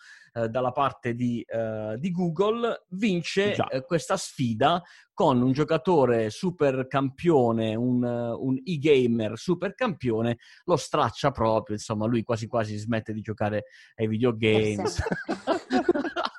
eh, 0.43 0.49
dalla 0.49 0.71
parte 0.71 1.13
di, 1.13 1.41
eh, 1.41 1.95
di 1.97 2.11
Google, 2.11 2.85
vince 2.89 3.55
eh, 3.55 3.85
questa 3.85 4.17
sfida 4.17 4.81
con 5.13 5.41
un 5.41 5.51
giocatore 5.51 6.29
super 6.29 6.87
campione, 6.87 7.75
un, 7.75 8.03
un 8.03 8.61
e-gamer 8.63 9.37
super 9.37 9.75
campione, 9.75 10.37
lo 10.63 10.77
straccia 10.77 11.31
proprio, 11.31 11.75
insomma 11.75 12.05
lui 12.05 12.23
quasi 12.23 12.47
quasi 12.47 12.77
smette 12.77 13.11
di 13.11 13.21
giocare 13.21 13.65
ai 13.95 14.07
videogames. 14.07 15.01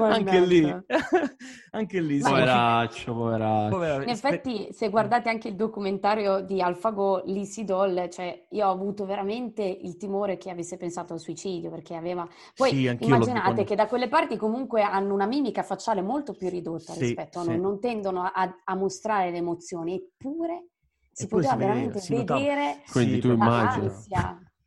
anche 0.00 0.40
lì, 0.40 0.62
anche 1.70 2.00
lì 2.00 2.18
poveraccio, 2.18 3.14
poveraccio, 3.14 3.68
poveraccio. 3.70 4.02
In 4.02 4.08
effetti, 4.08 4.68
se 4.72 4.88
guardate 4.88 5.28
anche 5.28 5.48
il 5.48 5.54
documentario 5.54 6.40
di 6.40 6.60
AlphaGo, 6.60 7.22
Lizzie 7.26 7.64
Doll, 7.64 8.08
cioè 8.08 8.46
io 8.50 8.66
ho 8.66 8.70
avuto 8.70 9.04
veramente 9.04 9.62
il 9.62 9.96
timore 9.96 10.36
che 10.38 10.50
avesse 10.50 10.76
pensato 10.76 11.12
al 11.12 11.20
suicidio 11.20 11.70
perché 11.70 11.94
aveva. 11.94 12.28
Poi 12.54 12.70
sì, 12.70 12.96
immaginate 13.00 13.64
che 13.64 13.76
da 13.76 13.86
quelle 13.86 14.08
parti 14.08 14.36
comunque 14.36 14.82
hanno 14.82 15.14
una 15.14 15.26
mimica 15.26 15.62
facciale 15.62 16.02
molto 16.02 16.32
più 16.32 16.48
ridotta 16.48 16.92
sì, 16.92 17.00
rispetto 17.00 17.38
a 17.38 17.44
noi, 17.44 17.54
sì. 17.54 17.60
non 17.60 17.80
tendono 17.80 18.22
a, 18.22 18.60
a, 18.64 18.74
mostrare 18.74 19.30
le 19.30 19.36
emozioni, 19.36 19.94
eppure 19.94 20.66
si 21.12 21.24
Eppure 21.24 21.42
poteva 21.42 21.60
si 21.60 21.66
veramente 21.68 22.00
vedere. 22.08 22.38
vedere 22.38 22.82
Quindi 22.90 23.20
tu 23.20 23.28
immagini. 23.28 23.90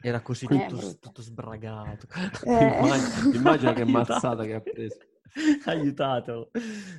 Era 0.06 0.20
così 0.20 0.48
tutto, 0.48 0.98
tutto, 1.00 1.22
sbragato. 1.22 2.08
Eh. 2.44 2.52
Immagina, 2.84 3.36
immagina 3.36 3.74
che 3.74 3.86
mazzata 3.88 4.44
che 4.44 4.54
ha 4.54 4.60
preso. 4.60 4.98
Aiutatelo. 5.63 6.52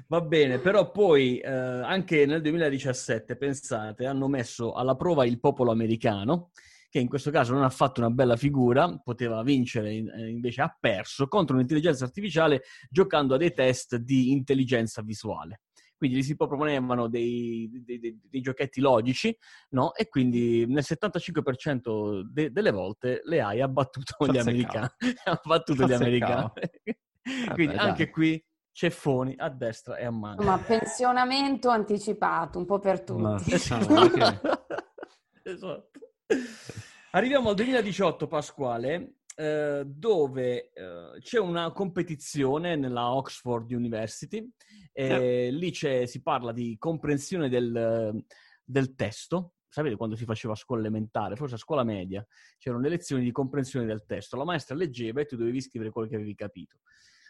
Va 0.09 0.23
bene, 0.23 0.59
però 0.59 0.91
poi 0.91 1.39
eh, 1.39 1.51
anche 1.51 2.25
nel 2.25 2.41
2017, 2.41 3.37
pensate, 3.37 4.07
hanno 4.07 4.27
messo 4.27 4.73
alla 4.73 4.97
prova 4.97 5.27
il 5.27 5.39
popolo 5.39 5.71
americano, 5.71 6.51
che 6.89 6.99
in 6.99 7.09
questo 7.09 7.31
caso 7.31 7.53
non 7.53 7.63
ha 7.63 7.69
fatto 7.69 8.01
una 8.01 8.09
bella 8.09 8.37
figura, 8.37 8.99
poteva 9.05 9.43
vincere, 9.43 9.91
eh, 9.91 10.31
invece 10.31 10.63
ha 10.63 10.75
perso 10.81 11.29
contro 11.29 11.57
un'intelligenza 11.57 12.05
artificiale 12.05 12.63
giocando 12.89 13.35
a 13.35 13.37
dei 13.37 13.53
test 13.53 13.97
di 13.97 14.33
intelligenza 14.33 15.03
visuale 15.03 15.61
quindi 15.97 16.19
gli 16.19 16.23
si 16.23 16.37
proponevano 16.37 17.09
dei, 17.09 17.69
dei, 17.85 17.99
dei, 17.99 18.21
dei 18.29 18.41
giochetti 18.41 18.81
logici, 18.81 19.37
no? 19.71 19.95
E 19.95 20.09
quindi 20.09 20.67
nel 20.67 20.85
75% 20.87 22.21
de, 22.23 22.51
delle 22.51 22.71
volte 22.71 23.21
le 23.25 23.41
hai 23.41 23.61
abbattuto 23.61 24.27
gli 24.27 24.39
americani. 24.39 24.89
ha 25.25 25.41
battuto 25.43 25.87
gli 25.87 25.93
americani. 25.95 26.51
quindi 27.55 27.75
Vabbè, 27.75 27.89
anche 27.89 28.05
dai. 28.05 28.13
qui 28.13 28.45
ceffoni 28.75 29.35
a 29.37 29.49
destra 29.49 29.97
e 29.97 30.05
a 30.05 30.11
mano. 30.11 30.43
Ma 30.43 30.59
pensionamento 30.59 31.69
anticipato, 31.69 32.59
un 32.59 32.67
po' 32.67 32.81
per 32.81 33.03
tutti. 33.03 33.23
Ma, 33.23 33.41
esatto. 35.43 36.01
Arriviamo 37.13 37.51
al 37.51 37.55
2018, 37.55 38.27
Pasquale, 38.27 39.19
eh, 39.37 39.85
dove 39.87 40.73
eh, 40.73 41.19
c'è 41.21 41.39
una 41.39 41.71
competizione 41.73 42.75
nella 42.75 43.15
Oxford 43.15 43.71
University. 43.71 44.49
Eh, 44.97 45.51
lì 45.51 45.75
si 45.75 46.23
parla 46.23 46.53
di 46.53 46.77
comprensione 46.79 47.49
del, 47.49 48.25
del, 48.65 48.95
testo. 48.95 49.55
Sapete 49.69 49.97
quando 49.97 50.15
si 50.15 50.25
faceva 50.25 50.53
a 50.53 50.57
scuola 50.57 50.83
elementare, 50.83 51.35
forse 51.35 51.57
a 51.57 51.59
scuola 51.59 51.83
media, 51.83 52.25
c'erano 52.59 52.81
le 52.81 52.91
lezioni 52.91 53.25
di 53.25 53.33
comprensione 53.33 53.87
del 53.87 54.05
testo. 54.07 54.37
La 54.37 54.45
maestra 54.45 54.77
leggeva 54.77 55.21
e 55.21 55.27
tu 55.27 55.37
dovevi 55.37 55.61
scrivere 55.61 55.91
quello 55.91 56.09
che 56.09 56.15
avevi 56.15 56.35
capito 56.37 56.79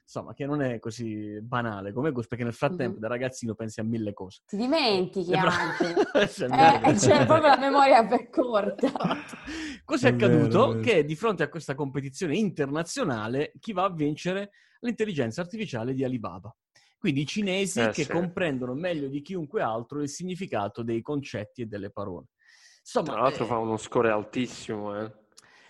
insomma, 0.04 0.34
che 0.34 0.44
non 0.44 0.60
è 0.60 0.78
così 0.78 1.40
banale 1.40 1.92
come 1.92 2.12
questo, 2.12 2.28
perché 2.28 2.44
nel 2.44 2.52
frattempo 2.52 2.92
mm-hmm. 2.92 3.00
da 3.00 3.08
ragazzino 3.08 3.54
pensi 3.54 3.80
a 3.80 3.84
mille 3.84 4.12
cose. 4.12 4.42
Ti 4.46 4.56
dimentichi 4.56 5.32
eh, 5.32 5.36
anche. 5.36 5.94
eh, 6.14 6.94
c'è 6.94 7.24
proprio 7.24 7.48
la 7.48 7.58
memoria 7.58 8.06
per 8.06 8.28
corta. 8.28 8.92
Cosa 9.84 10.08
è, 10.08 10.10
è 10.10 10.14
accaduto? 10.14 10.68
Vero, 10.68 10.80
che 10.80 11.04
di 11.04 11.16
fronte 11.16 11.42
a 11.42 11.48
questa 11.48 11.74
competizione 11.74 12.36
internazionale, 12.36 13.52
chi 13.58 13.72
va 13.72 13.84
a 13.84 13.92
vincere? 13.92 14.50
L'intelligenza 14.80 15.40
artificiale 15.40 15.94
di 15.94 16.04
Alibaba. 16.04 16.54
Quindi 17.04 17.20
i 17.20 17.26
cinesi 17.26 17.80
eh, 17.80 17.90
che 17.90 18.04
sì. 18.04 18.10
comprendono 18.10 18.72
meglio 18.72 19.08
di 19.08 19.20
chiunque 19.20 19.60
altro 19.60 20.00
il 20.00 20.08
significato 20.08 20.82
dei 20.82 21.02
concetti 21.02 21.60
e 21.60 21.66
delle 21.66 21.90
parole. 21.90 22.28
Insomma, 22.80 23.12
Tra 23.12 23.20
l'altro 23.20 23.44
eh, 23.44 23.46
fa 23.46 23.58
uno 23.58 23.76
score 23.76 24.08
altissimo, 24.08 24.98
eh. 24.98 25.12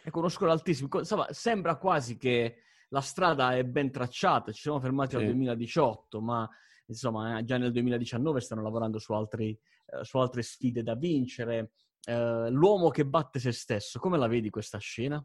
Ecco, 0.05 0.21
uno 0.21 0.29
score 0.29 0.53
altissimo. 0.53 0.89
Insomma, 0.93 1.27
sembra 1.33 1.75
quasi 1.75 2.17
che 2.19 2.59
la 2.91 3.01
strada 3.01 3.57
è 3.57 3.65
ben 3.65 3.91
tracciata, 3.91 4.53
ci 4.53 4.61
siamo 4.61 4.79
fermati 4.79 5.11
sì. 5.11 5.17
al 5.17 5.25
2018, 5.25 6.21
ma 6.21 6.49
insomma 6.87 7.41
eh, 7.41 7.43
già 7.43 7.59
nel 7.59 7.73
2019 7.73 8.41
stanno 8.41 8.63
lavorando 8.63 9.01
su, 9.01 9.13
altri, 9.13 9.59
eh, 9.87 10.05
su 10.05 10.19
altre 10.19 10.43
sfide 10.43 10.85
da 10.85 10.95
vincere. 10.95 11.73
Eh, 12.07 12.49
l'uomo 12.49 12.91
che 12.91 13.05
batte 13.05 13.41
se 13.41 13.51
stesso, 13.51 13.99
come 13.99 14.19
la 14.19 14.29
vedi 14.29 14.51
questa 14.51 14.79
scena? 14.79 15.21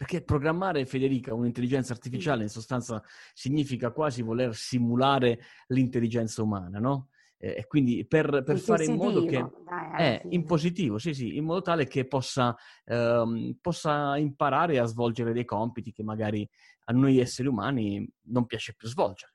Perché 0.00 0.22
programmare, 0.22 0.86
Federica, 0.86 1.34
un'intelligenza 1.34 1.92
artificiale 1.92 2.42
in 2.42 2.48
sostanza 2.48 3.02
significa 3.34 3.90
quasi 3.90 4.22
voler 4.22 4.54
simulare 4.54 5.40
l'intelligenza 5.66 6.42
umana, 6.42 6.78
no? 6.78 7.10
E 7.36 7.66
quindi 7.66 8.06
per, 8.06 8.42
per 8.42 8.58
fare 8.60 8.86
in 8.86 8.94
modo 8.94 9.26
che... 9.26 9.46
Dai, 9.62 9.98
eh, 9.98 10.22
in 10.30 10.46
positivo, 10.46 10.96
sì, 10.96 11.12
sì, 11.12 11.36
in 11.36 11.44
modo 11.44 11.60
tale 11.60 11.86
che 11.86 12.06
possa, 12.06 12.56
ehm, 12.86 13.58
possa 13.60 14.16
imparare 14.16 14.78
a 14.78 14.86
svolgere 14.86 15.34
dei 15.34 15.44
compiti 15.44 15.92
che 15.92 16.02
magari 16.02 16.48
a 16.84 16.94
noi 16.94 17.18
esseri 17.18 17.48
umani 17.48 18.10
non 18.28 18.46
piace 18.46 18.72
più 18.74 18.88
svolgere. 18.88 19.34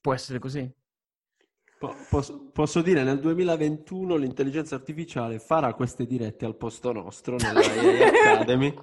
Può 0.00 0.14
essere 0.14 0.38
così? 0.38 0.66
Posso, 2.08 2.48
posso, 2.54 2.80
dire, 2.80 3.02
nel 3.02 3.20
2021 3.20 4.16
l'intelligenza 4.16 4.76
artificiale 4.76 5.38
farà 5.38 5.74
queste 5.74 6.06
dirette 6.06 6.46
al 6.46 6.56
posto 6.56 6.90
nostro 6.90 7.36
nella 7.36 7.60
AI 7.68 8.02
Academy. 8.02 8.74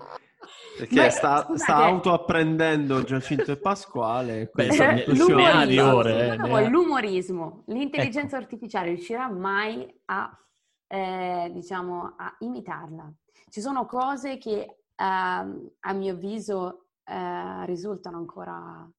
Perché 0.78 1.10
sta, 1.10 1.48
sta 1.56 1.76
autoapprendendo 1.76 3.04
Giacinto 3.04 3.52
e 3.52 3.58
Pasquale. 3.58 4.50
Beh, 4.54 4.72
sono 4.72 5.04
l'umorismo, 5.08 5.66
di 5.66 5.80
ore. 5.80 6.34
Eh, 6.34 6.70
l'umorismo. 6.70 7.64
L'intelligenza 7.68 8.38
ecco. 8.38 8.46
artificiale 8.46 8.88
riuscirà 8.90 9.30
mai 9.30 9.88
a, 10.06 10.38
eh, 10.88 11.50
diciamo, 11.54 12.16
a 12.18 12.36
imitarla. 12.40 13.12
Ci 13.50 13.62
sono 13.62 13.86
cose 13.86 14.38
che 14.38 14.58
eh, 14.60 14.76
a 14.96 15.94
mio 15.94 16.14
avviso 16.14 16.86
eh, 17.04 17.66
risultano 17.66 18.18
ancora 18.18 18.90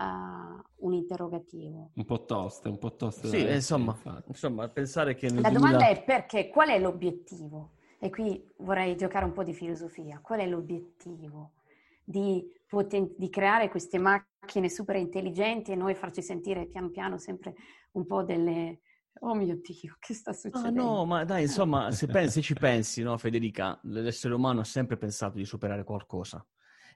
uh, 0.00 0.86
un 0.86 0.92
interrogativo. 0.94 1.90
Un 1.94 2.04
po' 2.04 2.24
toste, 2.24 2.68
un 2.68 2.78
po' 2.78 2.94
toste. 2.96 3.28
Sì, 3.28 3.48
insomma, 3.48 3.96
insomma, 4.26 4.68
pensare 4.68 5.14
che... 5.14 5.28
La 5.28 5.50
2000... 5.50 5.50
domanda 5.50 5.88
è 5.88 6.02
perché? 6.02 6.48
Qual 6.48 6.68
è 6.68 6.78
l'obiettivo? 6.78 7.72
E 8.02 8.08
qui 8.10 8.42
vorrei 8.58 8.96
giocare 8.96 9.26
un 9.26 9.32
po' 9.32 9.44
di 9.44 9.52
filosofia. 9.52 10.20
Qual 10.20 10.40
è 10.40 10.46
l'obiettivo? 10.46 11.52
Di, 12.02 12.42
poten- 12.66 13.14
di 13.16 13.28
creare 13.28 13.68
queste 13.68 13.98
macchine 13.98 14.70
super 14.70 14.96
intelligenti 14.96 15.70
e 15.70 15.76
noi 15.76 15.94
farci 15.94 16.22
sentire 16.22 16.66
piano 16.66 16.88
piano 16.88 17.18
sempre 17.18 17.54
un 17.92 18.06
po' 18.06 18.22
delle, 18.22 18.80
Oh 19.22 19.34
mio 19.34 19.60
Dio, 19.60 19.96
che 19.98 20.14
sta 20.14 20.32
succedendo? 20.32 20.80
Ah, 20.80 20.84
no, 20.84 21.04
ma 21.04 21.24
dai, 21.24 21.42
insomma, 21.42 21.90
se, 21.90 22.06
pensi, 22.08 22.34
se 22.34 22.40
ci 22.40 22.54
pensi, 22.54 23.02
no, 23.02 23.18
Federica, 23.18 23.78
l'essere 23.84 24.34
umano 24.34 24.60
ha 24.60 24.64
sempre 24.64 24.96
pensato 24.96 25.36
di 25.36 25.44
superare 25.44 25.84
qualcosa. 25.84 26.44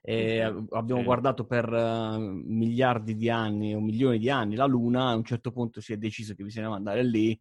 E 0.01 0.41
abbiamo 0.41 1.01
sì. 1.01 1.05
guardato 1.05 1.45
per 1.45 1.67
uh, 1.71 2.19
miliardi 2.19 3.15
di 3.15 3.29
anni 3.29 3.73
o 3.73 3.79
milioni 3.79 4.19
di 4.19 4.29
anni 4.29 4.55
la 4.55 4.65
Luna, 4.65 5.09
a 5.09 5.15
un 5.15 5.23
certo 5.23 5.51
punto 5.51 5.81
si 5.81 5.93
è 5.93 5.97
deciso 5.97 6.35
che 6.35 6.43
bisognava 6.43 6.75
andare 6.75 7.03
lì 7.03 7.39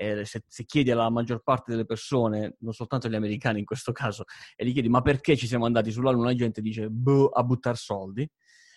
eh, 0.00 0.24
se, 0.24 0.44
se, 0.46 0.64
chiedi 0.64 0.92
alla 0.92 1.10
maggior 1.10 1.42
parte 1.42 1.72
delle 1.72 1.84
persone, 1.84 2.56
non 2.60 2.72
soltanto 2.72 3.08
agli 3.08 3.16
americani 3.16 3.58
in 3.58 3.64
questo 3.64 3.90
caso, 3.90 4.24
e 4.54 4.64
gli 4.64 4.72
chiedi 4.72 4.88
ma 4.88 5.02
perché 5.02 5.36
ci 5.36 5.48
siamo 5.48 5.66
andati 5.66 5.90
sulla 5.90 6.12
Luna, 6.12 6.26
la 6.26 6.34
gente 6.34 6.60
dice 6.60 6.88
boh, 6.88 7.28
a 7.28 7.42
buttare 7.42 7.76
soldi. 7.76 8.28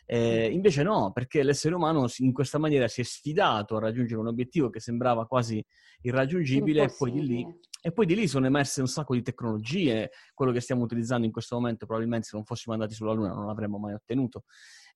Eh, 0.04 0.50
invece 0.52 0.82
no, 0.82 1.12
perché 1.14 1.44
l'essere 1.44 1.76
umano 1.76 2.08
in 2.18 2.34
questa 2.34 2.58
maniera 2.58 2.88
si 2.88 3.02
è 3.02 3.04
sfidato 3.04 3.78
a 3.78 3.80
raggiungere 3.80 4.20
un 4.20 4.28
obiettivo 4.28 4.70
che 4.70 4.80
sembrava 4.80 5.26
quasi 5.28 5.64
irraggiungibile 6.02 6.84
e 6.84 6.94
poi, 6.98 7.12
lì, 7.26 7.46
e 7.82 7.92
poi, 7.92 8.06
di 8.08 8.16
lì, 8.16 8.28
sono 8.28 8.48
emerse 8.48 8.82
un 8.82 8.88
sacco 8.88 9.14
di 9.14 9.22
tecnologie, 9.22 10.10
quello 10.34 10.52
che 10.52 10.60
stiamo 10.60 10.82
utilizzando 10.82 11.26
in 11.26 11.32
questo 11.32 11.56
momento 11.56 11.86
probabilmente 11.86 12.28
se 12.28 12.36
non 12.36 12.44
fossimo 12.46 12.74
andati 12.74 12.94
sulla 12.94 13.14
Luna 13.14 13.34
non 13.34 13.46
l'avremmo 13.46 13.78
mai 13.78 13.94
ottenuto. 13.94 14.44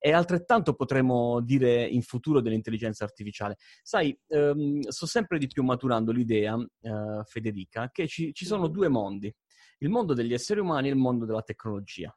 E 0.06 0.12
altrettanto 0.12 0.76
potremmo 0.76 1.42
dire 1.42 1.84
in 1.84 2.04
futuro 2.04 2.40
dell'intelligenza 2.40 3.04
artificiale. 3.04 3.58
Sai, 3.82 4.16
ehm, 4.28 4.82
sto 4.82 5.08
sempre 5.08 5.40
di 5.40 5.48
più 5.48 5.64
maturando 5.64 6.12
l'idea, 6.12 6.56
eh, 6.82 7.24
Federica, 7.24 7.90
che 7.92 8.08
ci, 8.08 8.32
ci 8.32 8.46
sono 8.46 8.68
due 8.68 8.88
mondi, 8.88 9.36
il 9.80 9.90
mondo 9.90 10.14
degli 10.14 10.34
esseri 10.34 10.60
umani 10.60 10.90
e 10.90 10.92
il 10.92 10.98
mondo 10.98 11.26
della 11.26 11.42
tecnologia. 11.42 12.16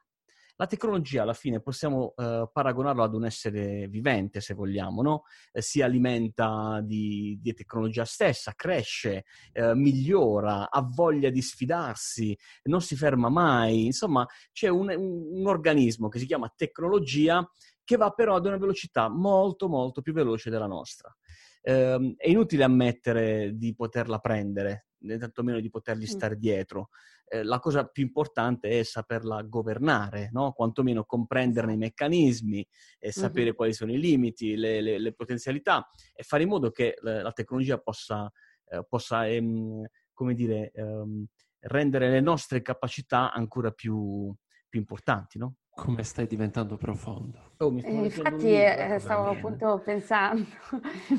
La 0.57 0.67
tecnologia 0.67 1.21
alla 1.21 1.33
fine 1.33 1.61
possiamo 1.61 2.13
eh, 2.17 2.47
paragonarlo 2.51 3.01
ad 3.01 3.13
un 3.13 3.25
essere 3.25 3.87
vivente, 3.87 4.41
se 4.41 4.53
vogliamo, 4.53 5.01
no? 5.01 5.23
eh, 5.53 5.61
si 5.61 5.81
alimenta 5.81 6.81
di, 6.83 7.39
di, 7.41 7.53
tecnologia 7.53 8.03
stessa, 8.03 8.51
cresce, 8.55 9.23
eh, 9.53 9.73
migliora, 9.73 10.69
ha 10.69 10.81
voglia 10.81 11.29
di 11.29 11.41
sfidarsi, 11.41 12.37
non 12.63 12.81
si 12.81 12.97
ferma 12.97 13.29
mai. 13.29 13.85
Insomma, 13.85 14.27
c'è 14.51 14.67
un, 14.67 14.89
un, 14.89 15.39
un 15.39 15.47
organismo 15.47 16.09
che 16.09 16.19
si 16.19 16.25
chiama 16.25 16.53
tecnologia 16.53 17.41
che 17.89 17.97
va 17.97 18.11
però 18.11 18.35
ad 18.35 18.45
una 18.45 18.57
velocità 18.57 19.09
molto, 19.09 19.67
molto 19.67 20.03
più 20.03 20.13
veloce 20.13 20.51
della 20.51 20.67
nostra. 20.67 21.11
Eh, 21.59 22.13
è 22.17 22.29
inutile 22.29 22.63
ammettere 22.63 23.57
di 23.57 23.73
poterla 23.73 24.19
prendere, 24.19 24.89
né 24.99 25.17
tantomeno 25.17 25.59
di 25.59 25.71
potergli 25.71 26.05
stare 26.05 26.37
dietro. 26.37 26.89
Eh, 27.27 27.41
la 27.41 27.57
cosa 27.57 27.87
più 27.87 28.03
importante 28.03 28.79
è 28.79 28.83
saperla 28.83 29.41
governare, 29.41 30.29
no? 30.31 30.51
quantomeno 30.51 31.03
comprenderne 31.03 31.71
i 31.71 31.77
esatto. 31.77 31.87
meccanismi, 31.87 32.67
e 32.99 33.11
sapere 33.11 33.45
mm-hmm. 33.45 33.55
quali 33.55 33.73
sono 33.73 33.91
i 33.91 33.99
limiti, 33.99 34.55
le, 34.55 34.81
le, 34.81 34.99
le, 34.99 35.13
potenzialità 35.13 35.89
e 36.13 36.21
fare 36.21 36.43
in 36.43 36.49
modo 36.49 36.69
che 36.69 36.95
la, 37.01 37.23
la 37.23 37.31
tecnologia 37.31 37.79
possa, 37.79 38.31
eh, 38.67 38.85
possa 38.87 39.27
ehm, 39.27 39.83
come 40.13 40.35
dire, 40.35 40.69
ehm, 40.75 41.25
rendere 41.61 42.11
le 42.11 42.21
nostre 42.21 42.61
capacità 42.61 43.33
ancora 43.33 43.71
più, 43.71 44.31
più 44.69 44.79
importanti. 44.79 45.39
No? 45.39 45.55
Come 45.79 46.03
stai 46.03 46.27
diventando 46.27 46.75
profondo. 46.77 47.53
Oh, 47.57 47.73
eh, 47.77 47.91
infatti 47.91 48.53
eh, 48.53 48.97
stavo 48.99 49.29
appunto 49.29 49.81
pensando. 49.83 50.45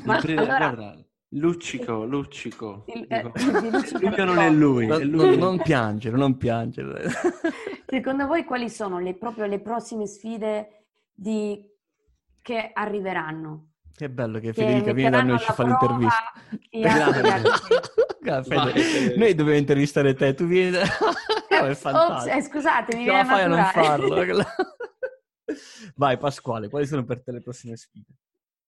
Ma 0.05 0.17
allora... 0.17 0.95
Luccico, 1.33 2.05
Luccico. 2.05 2.83
Il, 2.87 3.05
eh, 3.07 3.23
Luccico 3.71 4.23
non 4.23 4.37
è 4.37 4.49
lui, 4.49 4.87
è 4.87 4.99
lui. 4.99 5.37
Non, 5.37 5.61
piangere, 5.61 6.17
non 6.17 6.37
piangere. 6.37 7.09
Secondo 7.85 8.27
voi 8.27 8.43
quali 8.43 8.69
sono 8.69 8.99
le, 8.99 9.15
proprio 9.15 9.45
le 9.45 9.61
prossime 9.61 10.05
sfide 10.05 10.87
di... 11.13 11.59
che 12.41 12.71
arriveranno? 12.73 13.71
Che 13.95 14.09
bello 14.09 14.39
che, 14.39 14.51
che 14.51 14.53
Federica 14.53 14.93
viene 14.93 15.09
da 15.11 15.23
noi 15.23 15.35
e 15.35 15.39
ci 15.39 15.51
fa 15.51 15.63
l'intervista. 15.63 16.33
Fede, 18.23 19.15
noi 19.17 19.33
dobbiamo 19.33 19.57
intervistare 19.57 20.13
te, 20.13 20.33
tu 20.35 20.45
vieni 20.45 20.71
da... 20.71 20.83
no, 21.49 21.65
è 21.65 21.73
fantastico. 21.73 22.35
Ops, 22.35 22.45
eh, 22.45 22.49
scusate, 22.49 22.95
mi 22.95 23.03
viene 23.03 23.19
a 23.19 23.25
fai 23.25 23.41
a 23.41 23.47
non 23.47 23.63
farlo. 23.65 24.45
Vai 25.95 26.17
Pasquale, 26.17 26.69
quali 26.69 26.85
sono 26.85 27.03
per 27.03 27.21
te 27.21 27.31
le 27.31 27.41
prossime 27.41 27.75
sfide? 27.75 28.05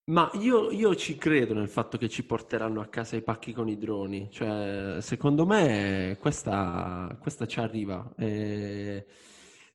Ma 0.05 0.29
io, 0.33 0.69
io, 0.71 0.95
ci 0.95 1.15
credo 1.15 1.53
nel 1.53 1.69
fatto 1.69 1.97
che 1.97 2.09
ci 2.09 2.25
porteranno 2.25 2.81
a 2.81 2.87
casa 2.87 3.15
i 3.15 3.21
pacchi 3.21 3.53
con 3.53 3.69
i 3.69 3.77
droni, 3.77 4.27
cioè 4.31 4.97
secondo 4.99 5.45
me 5.45 6.17
questa, 6.19 7.15
questa 7.21 7.45
ci 7.45 7.61
arriva. 7.61 8.11
E, 8.17 9.05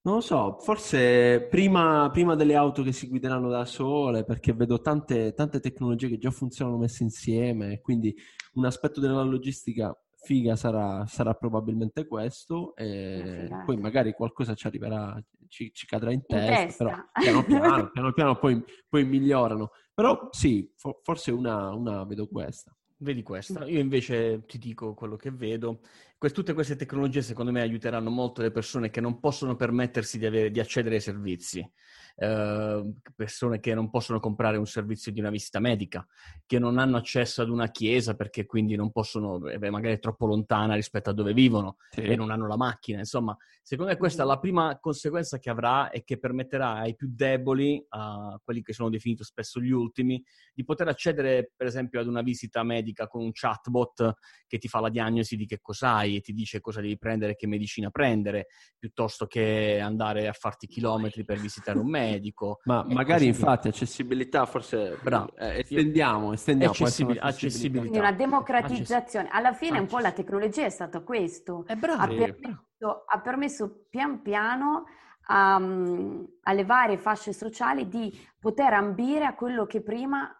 non 0.08 0.16
lo 0.16 0.22
so, 0.22 0.56
forse 0.60 1.46
prima, 1.50 2.08
prima, 2.10 2.34
delle 2.34 2.54
auto 2.54 2.82
che 2.82 2.92
si 2.92 3.08
guideranno 3.08 3.50
da 3.50 3.66
sole, 3.66 4.24
perché 4.24 4.54
vedo 4.54 4.80
tante, 4.80 5.34
tante 5.34 5.60
tecnologie 5.60 6.08
che 6.08 6.16
già 6.16 6.30
funzionano 6.30 6.78
messe 6.78 7.02
insieme, 7.02 7.82
quindi 7.82 8.16
un 8.54 8.64
aspetto 8.64 9.00
della 9.00 9.22
logistica 9.22 9.94
figa 10.16 10.56
sarà, 10.56 11.04
sarà 11.06 11.34
probabilmente 11.34 12.06
questo, 12.06 12.74
e 12.74 13.50
poi 13.66 13.76
magari 13.76 14.14
qualcosa 14.14 14.54
ci 14.54 14.66
arriverà, 14.66 15.22
ci, 15.46 15.70
ci 15.74 15.84
cadrà 15.84 16.10
in 16.10 16.24
testa, 16.24 16.60
in 16.60 16.66
testa. 16.66 16.84
però 16.84 16.96
piano 17.12 17.44
piano, 17.44 17.90
piano, 17.92 18.12
piano 18.12 18.38
poi, 18.38 18.64
poi 18.88 19.04
migliorano. 19.04 19.72
Però 19.92 20.28
sì, 20.30 20.72
for- 20.74 21.00
forse 21.02 21.32
una, 21.32 21.74
una 21.74 22.04
vedo 22.04 22.28
questa. 22.28 22.74
Vedi 23.00 23.22
questa. 23.22 23.64
Io 23.64 23.78
invece 23.78 24.44
ti 24.46 24.58
dico 24.58 24.94
quello 24.94 25.14
che 25.14 25.30
vedo. 25.30 25.80
Que- 26.18 26.30
tutte 26.30 26.52
queste 26.52 26.74
tecnologie 26.74 27.22
secondo 27.22 27.52
me 27.52 27.60
aiuteranno 27.60 28.10
molto 28.10 28.42
le 28.42 28.50
persone 28.50 28.90
che 28.90 29.00
non 29.00 29.20
possono 29.20 29.54
permettersi 29.54 30.18
di, 30.18 30.26
avere, 30.26 30.50
di 30.50 30.58
accedere 30.58 30.96
ai 30.96 31.00
servizi. 31.00 31.72
Uh, 32.20 32.96
persone 33.14 33.60
che 33.60 33.74
non 33.74 33.90
possono 33.90 34.18
comprare 34.18 34.56
un 34.56 34.66
servizio 34.66 35.12
di 35.12 35.20
una 35.20 35.30
visita 35.30 35.60
medica, 35.60 36.04
che 36.46 36.58
non 36.58 36.78
hanno 36.78 36.96
accesso 36.96 37.42
ad 37.42 37.48
una 37.48 37.70
chiesa 37.70 38.16
perché 38.16 38.44
quindi 38.44 38.74
non 38.74 38.90
possono, 38.90 39.46
eh, 39.46 39.56
beh, 39.56 39.70
magari 39.70 39.94
è 39.94 39.98
troppo 40.00 40.26
lontana 40.26 40.74
rispetto 40.74 41.10
a 41.10 41.12
dove 41.12 41.32
vivono 41.32 41.76
sì. 41.90 42.00
e 42.00 42.16
non 42.16 42.32
hanno 42.32 42.48
la 42.48 42.56
macchina. 42.56 42.98
Insomma, 42.98 43.36
secondo 43.62 43.92
me 43.92 43.96
questa 43.96 44.24
è 44.24 44.26
la 44.26 44.40
prima 44.40 44.76
conseguenza 44.80 45.38
che 45.38 45.48
avrà 45.48 45.90
e 45.90 46.02
che 46.02 46.18
permetterà 46.18 46.78
ai 46.78 46.96
più 46.96 47.08
deboli, 47.08 47.86
a 47.90 48.40
quelli 48.42 48.62
che 48.62 48.72
sono 48.72 48.90
definiti 48.90 49.22
spesso 49.22 49.60
gli 49.60 49.70
ultimi, 49.70 50.20
di 50.52 50.64
poter 50.64 50.88
accedere 50.88 51.52
per 51.54 51.68
esempio 51.68 52.00
ad 52.00 52.08
una 52.08 52.22
visita 52.22 52.64
medica 52.64 53.06
con 53.06 53.22
un 53.22 53.30
chatbot 53.32 54.14
che 54.48 54.58
ti 54.58 54.66
fa 54.66 54.80
la 54.80 54.88
diagnosi 54.88 55.36
di 55.36 55.46
che 55.46 55.60
cos'hai 55.60 56.07
vai 56.08 56.16
e 56.16 56.20
ti 56.20 56.32
dice 56.32 56.60
cosa 56.60 56.80
devi 56.80 56.98
prendere, 56.98 57.36
che 57.36 57.46
medicina 57.46 57.90
prendere, 57.90 58.46
piuttosto 58.78 59.26
che 59.26 59.78
andare 59.80 60.26
a 60.26 60.32
farti 60.32 60.66
chilometri 60.66 61.24
per 61.24 61.38
visitare 61.38 61.78
un 61.78 61.88
medico. 61.88 62.60
Ma 62.64 62.84
magari 62.88 63.26
infatti 63.26 63.68
accessibilità, 63.68 64.46
forse 64.46 64.98
Bravo. 65.02 65.34
Eh, 65.36 65.60
estendiamo, 65.60 66.32
estendiamo. 66.32 66.72
Accessibil- 66.72 67.18
accessibilità. 67.20 67.98
una 67.98 68.12
democratizzazione. 68.12 69.28
Alla 69.30 69.52
fine 69.52 69.78
un 69.78 69.86
po' 69.86 69.98
la 69.98 70.12
tecnologia 70.12 70.64
è 70.64 70.70
stata 70.70 71.00
questo. 71.00 71.64
È 71.66 71.74
bravo. 71.74 72.02
Ha 72.02 72.06
permesso, 72.06 73.04
ha 73.06 73.20
permesso 73.20 73.86
pian 73.90 74.22
piano 74.22 74.84
a, 75.30 75.54
alle 75.54 76.64
varie 76.64 76.96
fasce 76.96 77.32
sociali 77.32 77.88
di 77.88 78.16
poter 78.38 78.72
ambire 78.72 79.24
a 79.24 79.34
quello 79.34 79.66
che 79.66 79.82
prima 79.82 80.32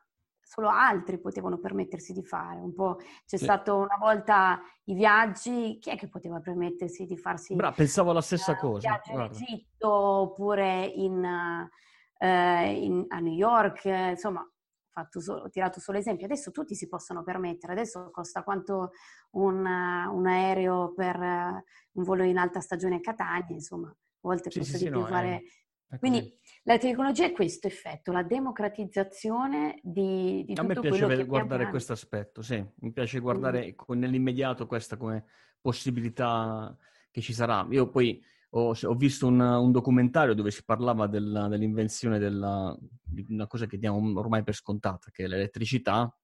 solo 0.48 0.70
altri 0.70 1.20
potevano 1.20 1.58
permettersi 1.58 2.14
di 2.14 2.24
fare. 2.24 2.58
Un 2.58 2.72
po' 2.72 2.96
c'è 3.26 3.37
sì. 3.37 3.44
stato 3.44 3.76
una 3.76 3.98
volta 4.00 4.58
i 4.84 4.94
viaggi, 4.94 5.76
chi 5.78 5.90
è 5.90 5.96
che 5.96 6.08
poteva 6.08 6.40
permettersi 6.40 7.04
di 7.04 7.18
farsi 7.18 7.54
Bra, 7.54 7.70
pensavo 7.70 8.12
la 8.12 8.22
stessa 8.22 8.52
uh, 8.52 8.56
cosa. 8.56 9.00
in 9.12 9.20
Egitto 9.20 9.92
oppure 9.92 10.87
in, 10.87 11.22
uh, 12.18 12.26
in, 12.26 13.04
a 13.08 13.18
New 13.18 13.34
York, 13.34 13.84
insomma, 13.84 14.42
solo, 15.11 15.42
ho 15.42 15.50
tirato 15.50 15.80
solo 15.80 15.98
esempi. 15.98 16.24
Adesso 16.24 16.50
tutti 16.50 16.74
si 16.74 16.88
possono 16.88 17.22
permettere, 17.22 17.72
adesso 17.74 18.11
costa 18.11 18.42
quanto 18.42 18.92
un, 19.32 19.58
un 19.58 20.26
aereo 20.26 20.94
per 20.94 21.16
uh, 21.20 21.62
un 21.92 22.04
volo 22.04 22.22
in 22.22 22.38
alta 22.38 22.61
stagione 22.61 22.96
a 22.96 23.00
Catania, 23.00 23.54
insomma, 23.54 23.88
a 23.88 23.96
volte 24.20 24.50
sì, 24.50 24.64
sì, 24.64 24.84
di 24.84 24.90
più 24.90 25.00
no, 25.00 25.06
fare... 25.06 25.37
È 25.37 25.42
quindi 25.98 26.37
la 26.64 26.77
tecnologia 26.77 27.24
è 27.24 27.33
questo 27.33 27.66
effetto, 27.66 28.12
la 28.12 28.22
democratizzazione 28.22 29.81
di, 29.83 30.44
di 30.44 30.53
A 30.57 30.62
me 30.62 30.79
piace 30.79 31.24
guardare 31.24 31.70
questo 31.70 31.92
aspetto, 31.92 32.42
sì, 32.42 32.62
mi 32.81 32.92
piace 32.92 33.20
guardare 33.20 33.74
mm. 33.74 33.98
nell'immediato 33.98 34.66
questa 34.66 34.96
come 34.96 35.24
possibilità 35.61 36.77
che 37.11 37.20
ci 37.22 37.33
sarà. 37.33 37.66
Io 37.70 37.88
poi 37.88 38.22
ho, 38.51 38.74
ho 38.81 38.94
visto 38.94 39.27
un, 39.27 39.40
un, 39.40 39.72
documentario 39.72 40.35
dove 40.35 40.51
si 40.51 40.62
parlava 40.64 41.07
della, 41.07 41.48
dell'invenzione 41.48 42.18
della, 42.18 42.77
di 43.03 43.24
una 43.31 43.46
cosa 43.46 43.66
che 43.66 43.79
diamo 43.79 44.18
ormai 44.18 44.42
per 44.42 44.55
scontata, 44.55 45.11
che 45.11 45.24
è 45.24 45.27
l'elettricità, 45.27 46.14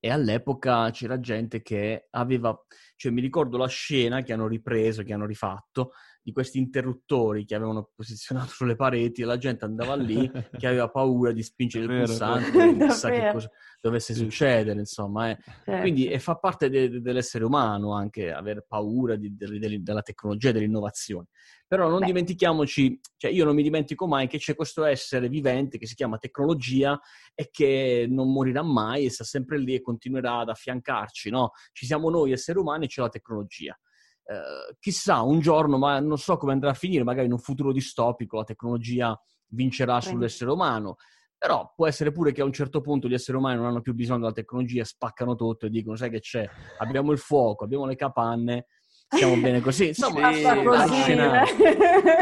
e 0.00 0.10
all'epoca 0.10 0.90
c'era 0.90 1.18
gente 1.18 1.60
che 1.60 2.06
aveva, 2.10 2.56
cioè 2.94 3.10
mi 3.10 3.20
ricordo 3.20 3.56
la 3.56 3.66
scena 3.66 4.22
che 4.22 4.32
hanno 4.32 4.46
ripreso, 4.46 5.02
che 5.02 5.12
hanno 5.12 5.26
rifatto, 5.26 5.92
di 6.28 6.34
questi 6.34 6.58
interruttori 6.58 7.46
che 7.46 7.54
avevano 7.54 7.88
posizionato 7.96 8.50
sulle 8.50 8.76
pareti 8.76 9.22
e 9.22 9.24
la 9.24 9.38
gente 9.38 9.64
andava 9.64 9.94
lì 9.96 10.30
che 10.58 10.66
aveva 10.66 10.90
paura 10.92 11.32
di 11.32 11.42
spingere 11.42 11.86
il 11.86 12.04
pulsante 12.04 12.76
chissà 12.76 13.10
che 13.10 13.30
cosa 13.32 13.50
dovesse 13.80 14.12
succedere, 14.12 14.78
insomma. 14.78 15.30
Eh. 15.30 15.38
Certo. 15.64 15.80
Quindi 15.80 16.06
e 16.06 16.18
fa 16.18 16.36
parte 16.36 16.68
de- 16.68 16.90
de- 16.90 17.00
dell'essere 17.00 17.46
umano 17.46 17.94
anche 17.94 18.30
aver 18.30 18.66
paura 18.68 19.16
di, 19.16 19.34
de- 19.34 19.80
della 19.80 20.02
tecnologia 20.02 20.50
e 20.50 20.52
dell'innovazione. 20.52 21.28
Però 21.66 21.88
non 21.88 22.00
Beh. 22.00 22.06
dimentichiamoci, 22.06 23.00
cioè 23.16 23.30
io 23.30 23.46
non 23.46 23.54
mi 23.54 23.62
dimentico 23.62 24.06
mai 24.06 24.26
che 24.26 24.36
c'è 24.36 24.54
questo 24.54 24.84
essere 24.84 25.30
vivente 25.30 25.78
che 25.78 25.86
si 25.86 25.94
chiama 25.94 26.18
tecnologia 26.18 27.00
e 27.34 27.48
che 27.50 28.06
non 28.06 28.30
morirà 28.30 28.62
mai 28.62 29.06
e 29.06 29.10
sta 29.10 29.24
sempre 29.24 29.58
lì 29.58 29.74
e 29.74 29.80
continuerà 29.80 30.40
ad 30.40 30.50
affiancarci, 30.50 31.30
no? 31.30 31.52
Ci 31.72 31.86
siamo 31.86 32.10
noi 32.10 32.32
esseri 32.32 32.58
umani 32.58 32.84
e 32.84 32.88
c'è 32.88 33.00
la 33.00 33.08
tecnologia. 33.08 33.78
Eh, 34.30 34.76
chissà, 34.78 35.22
un 35.22 35.40
giorno, 35.40 35.78
ma 35.78 35.98
non 36.00 36.18
so 36.18 36.36
come 36.36 36.52
andrà 36.52 36.70
a 36.70 36.74
finire, 36.74 37.02
magari 37.02 37.26
in 37.26 37.32
un 37.32 37.38
futuro 37.38 37.72
distopico 37.72 38.36
la 38.36 38.44
tecnologia 38.44 39.18
vincerà 39.48 40.02
sull'essere 40.02 40.50
umano. 40.50 40.96
Però 41.38 41.72
può 41.74 41.86
essere 41.86 42.12
pure 42.12 42.32
che 42.32 42.42
a 42.42 42.44
un 42.44 42.52
certo 42.52 42.82
punto 42.82 43.08
gli 43.08 43.14
esseri 43.14 43.38
umani 43.38 43.56
non 43.56 43.66
hanno 43.66 43.80
più 43.80 43.94
bisogno 43.94 44.18
della 44.20 44.32
tecnologia, 44.32 44.84
spaccano 44.84 45.34
tutto 45.34 45.64
e 45.64 45.70
dicono: 45.70 45.96
Sai 45.96 46.10
che 46.10 46.20
c'è? 46.20 46.46
Abbiamo 46.78 47.12
il 47.12 47.18
fuoco, 47.18 47.64
abbiamo 47.64 47.86
le 47.86 47.96
capanne, 47.96 48.66
stiamo 49.08 49.36
bene 49.40 49.60
così. 49.60 49.86
Insomma, 49.86 50.30
sì, 50.32 50.42
così. 50.42 51.16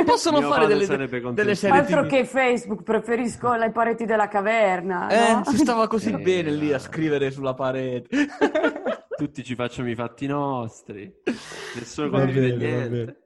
possono 0.05 0.39
Mio 0.39 0.49
fare 0.49 0.67
delle, 0.67 0.87
delle 1.33 1.55
serie 1.57 1.79
Altro 1.79 2.03
TV. 2.03 2.09
che 2.09 2.25
Facebook, 2.25 2.83
preferisco 2.85 3.55
le 3.55 3.73
pareti 3.73 4.05
della 4.05 4.29
caverna. 4.29 5.09
Eh, 5.09 5.33
no? 5.33 5.45
si 5.45 5.57
stava 5.57 5.89
così 5.89 6.13
eh, 6.13 6.19
bene 6.19 6.53
lì 6.53 6.73
a 6.73 6.79
scrivere 6.79 7.33
sulla 7.33 7.55
parete. 7.55 8.09
Tutti 9.17 9.43
ci 9.43 9.55
facciamo 9.55 9.89
i 9.89 9.95
fatti 9.95 10.27
nostri. 10.27 11.11
Nessuno 11.75 12.11
condivide 12.11 12.57
niente. 12.57 13.26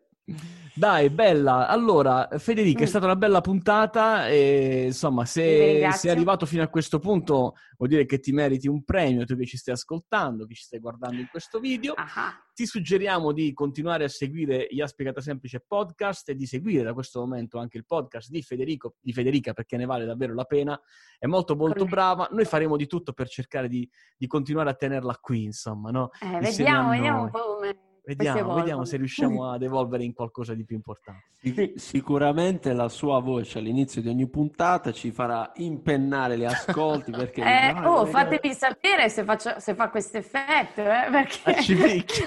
Dai, 0.81 1.11
bella. 1.11 1.69
Allora, 1.69 2.27
Federica, 2.39 2.81
mm. 2.81 2.85
è 2.85 2.87
stata 2.87 3.05
una 3.05 3.17
bella 3.17 3.41
puntata 3.41 4.29
e 4.29 4.85
insomma, 4.87 5.27
se 5.27 5.87
sei 5.93 6.11
arrivato 6.11 6.47
fino 6.47 6.63
a 6.63 6.69
questo 6.69 6.99
punto, 6.99 7.55
vuol 7.77 7.91
dire 7.91 8.07
che 8.07 8.19
ti 8.19 8.33
meriti 8.33 8.67
un 8.67 8.83
premio, 8.83 9.27
tu 9.27 9.37
che 9.37 9.45
ci 9.45 9.59
stai 9.59 9.75
ascoltando, 9.75 10.47
che 10.47 10.55
ci 10.55 10.63
stai 10.63 10.79
guardando 10.79 11.21
in 11.21 11.29
questo 11.31 11.59
video. 11.61 11.93
Aha. 11.95 12.51
Ti 12.55 12.65
suggeriamo 12.65 13.33
di 13.33 13.53
continuare 13.53 14.05
a 14.05 14.09
seguire 14.09 14.69
gli 14.71 14.81
Ha 14.81 14.87
Spiegato 14.87 15.21
Semplice 15.21 15.63
podcast 15.67 16.31
e 16.31 16.35
di 16.35 16.47
seguire 16.47 16.85
da 16.85 16.95
questo 16.95 17.21
momento 17.21 17.59
anche 17.59 17.77
il 17.77 17.85
podcast 17.85 18.31
di, 18.31 18.43
Federico, 18.43 18.95
di 19.01 19.13
Federica 19.13 19.53
perché 19.53 19.77
ne 19.77 19.87
vale 19.87 20.07
davvero 20.07 20.35
la 20.35 20.45
pena. 20.45 20.81
È 21.19 21.27
molto 21.27 21.57
molto 21.57 21.85
brava. 21.85 22.29
Noi 22.31 22.47
faremo 22.47 22.77
di 22.77 22.87
tutto 22.87 23.13
per 23.13 23.29
cercare 23.29 23.69
di, 23.69 23.87
di 24.17 24.27
continuare 24.27 24.71
a 24.71 24.75
tenerla 24.75 25.19
qui, 25.21 25.45
insomma, 25.45 25.91
no? 25.91 26.11
Eh, 26.23 26.39
vediamo, 26.39 26.91
vediamo 26.91 27.23
un 27.25 27.31
po' 27.31 27.57
come 27.57 27.90
Vediamo, 28.15 28.55
vediamo, 28.55 28.85
se 28.85 28.97
riusciamo 28.97 29.51
ad 29.51 29.63
evolvere 29.63 30.05
in 30.05 30.13
qualcosa 30.13 30.55
di 30.55 30.65
più 30.65 30.77
importante. 30.77 31.25
Sì. 31.41 31.73
Sicuramente 31.77 32.73
la 32.73 32.89
sua 32.89 33.21
voce 33.21 33.59
all'inizio 33.59 34.03
di 34.03 34.09
ogni 34.09 34.29
puntata 34.29 34.93
ci 34.93 35.11
farà 35.11 35.53
impennare 35.57 36.37
gli 36.37 36.45
ascolti 36.45 37.11
perché... 37.11 37.43
eh, 37.43 37.87
oh, 37.87 38.07
fatemi 38.07 38.53
sapere 38.53 39.09
se, 39.09 39.25
faccio, 39.25 39.59
se 39.59 39.75
fa 39.75 39.91
questo 39.91 40.19
effetto, 40.19 40.81
eh, 40.81 41.09
perché 41.11 41.63
ci 41.63 41.77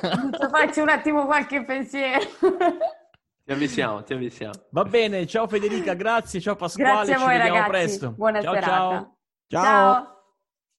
faccio 0.52 0.82
un 0.82 0.90
attimo 0.90 1.26
qualche 1.26 1.64
pensiero. 1.64 2.26
Ti 3.46 3.52
avvisiamo, 3.52 4.04
ti 4.04 4.14
avvisiamo. 4.14 4.54
Va 4.72 4.84
bene, 4.86 5.28
ciao 5.28 5.48
Federica, 5.48 5.94
grazie, 5.94 6.40
ciao 6.40 6.56
Pasquale, 6.56 7.06
grazie 7.06 7.14
a 7.14 7.18
voi, 7.18 7.28
ci 7.28 7.38
vediamo 7.38 7.58
ragazzi. 7.58 7.70
presto. 7.70 8.12
Buona 8.12 8.42
ciao, 8.42 8.54
serata. 8.54 8.72
ciao. 8.72 9.18
ciao. 9.48 9.64
ciao. 9.64 10.13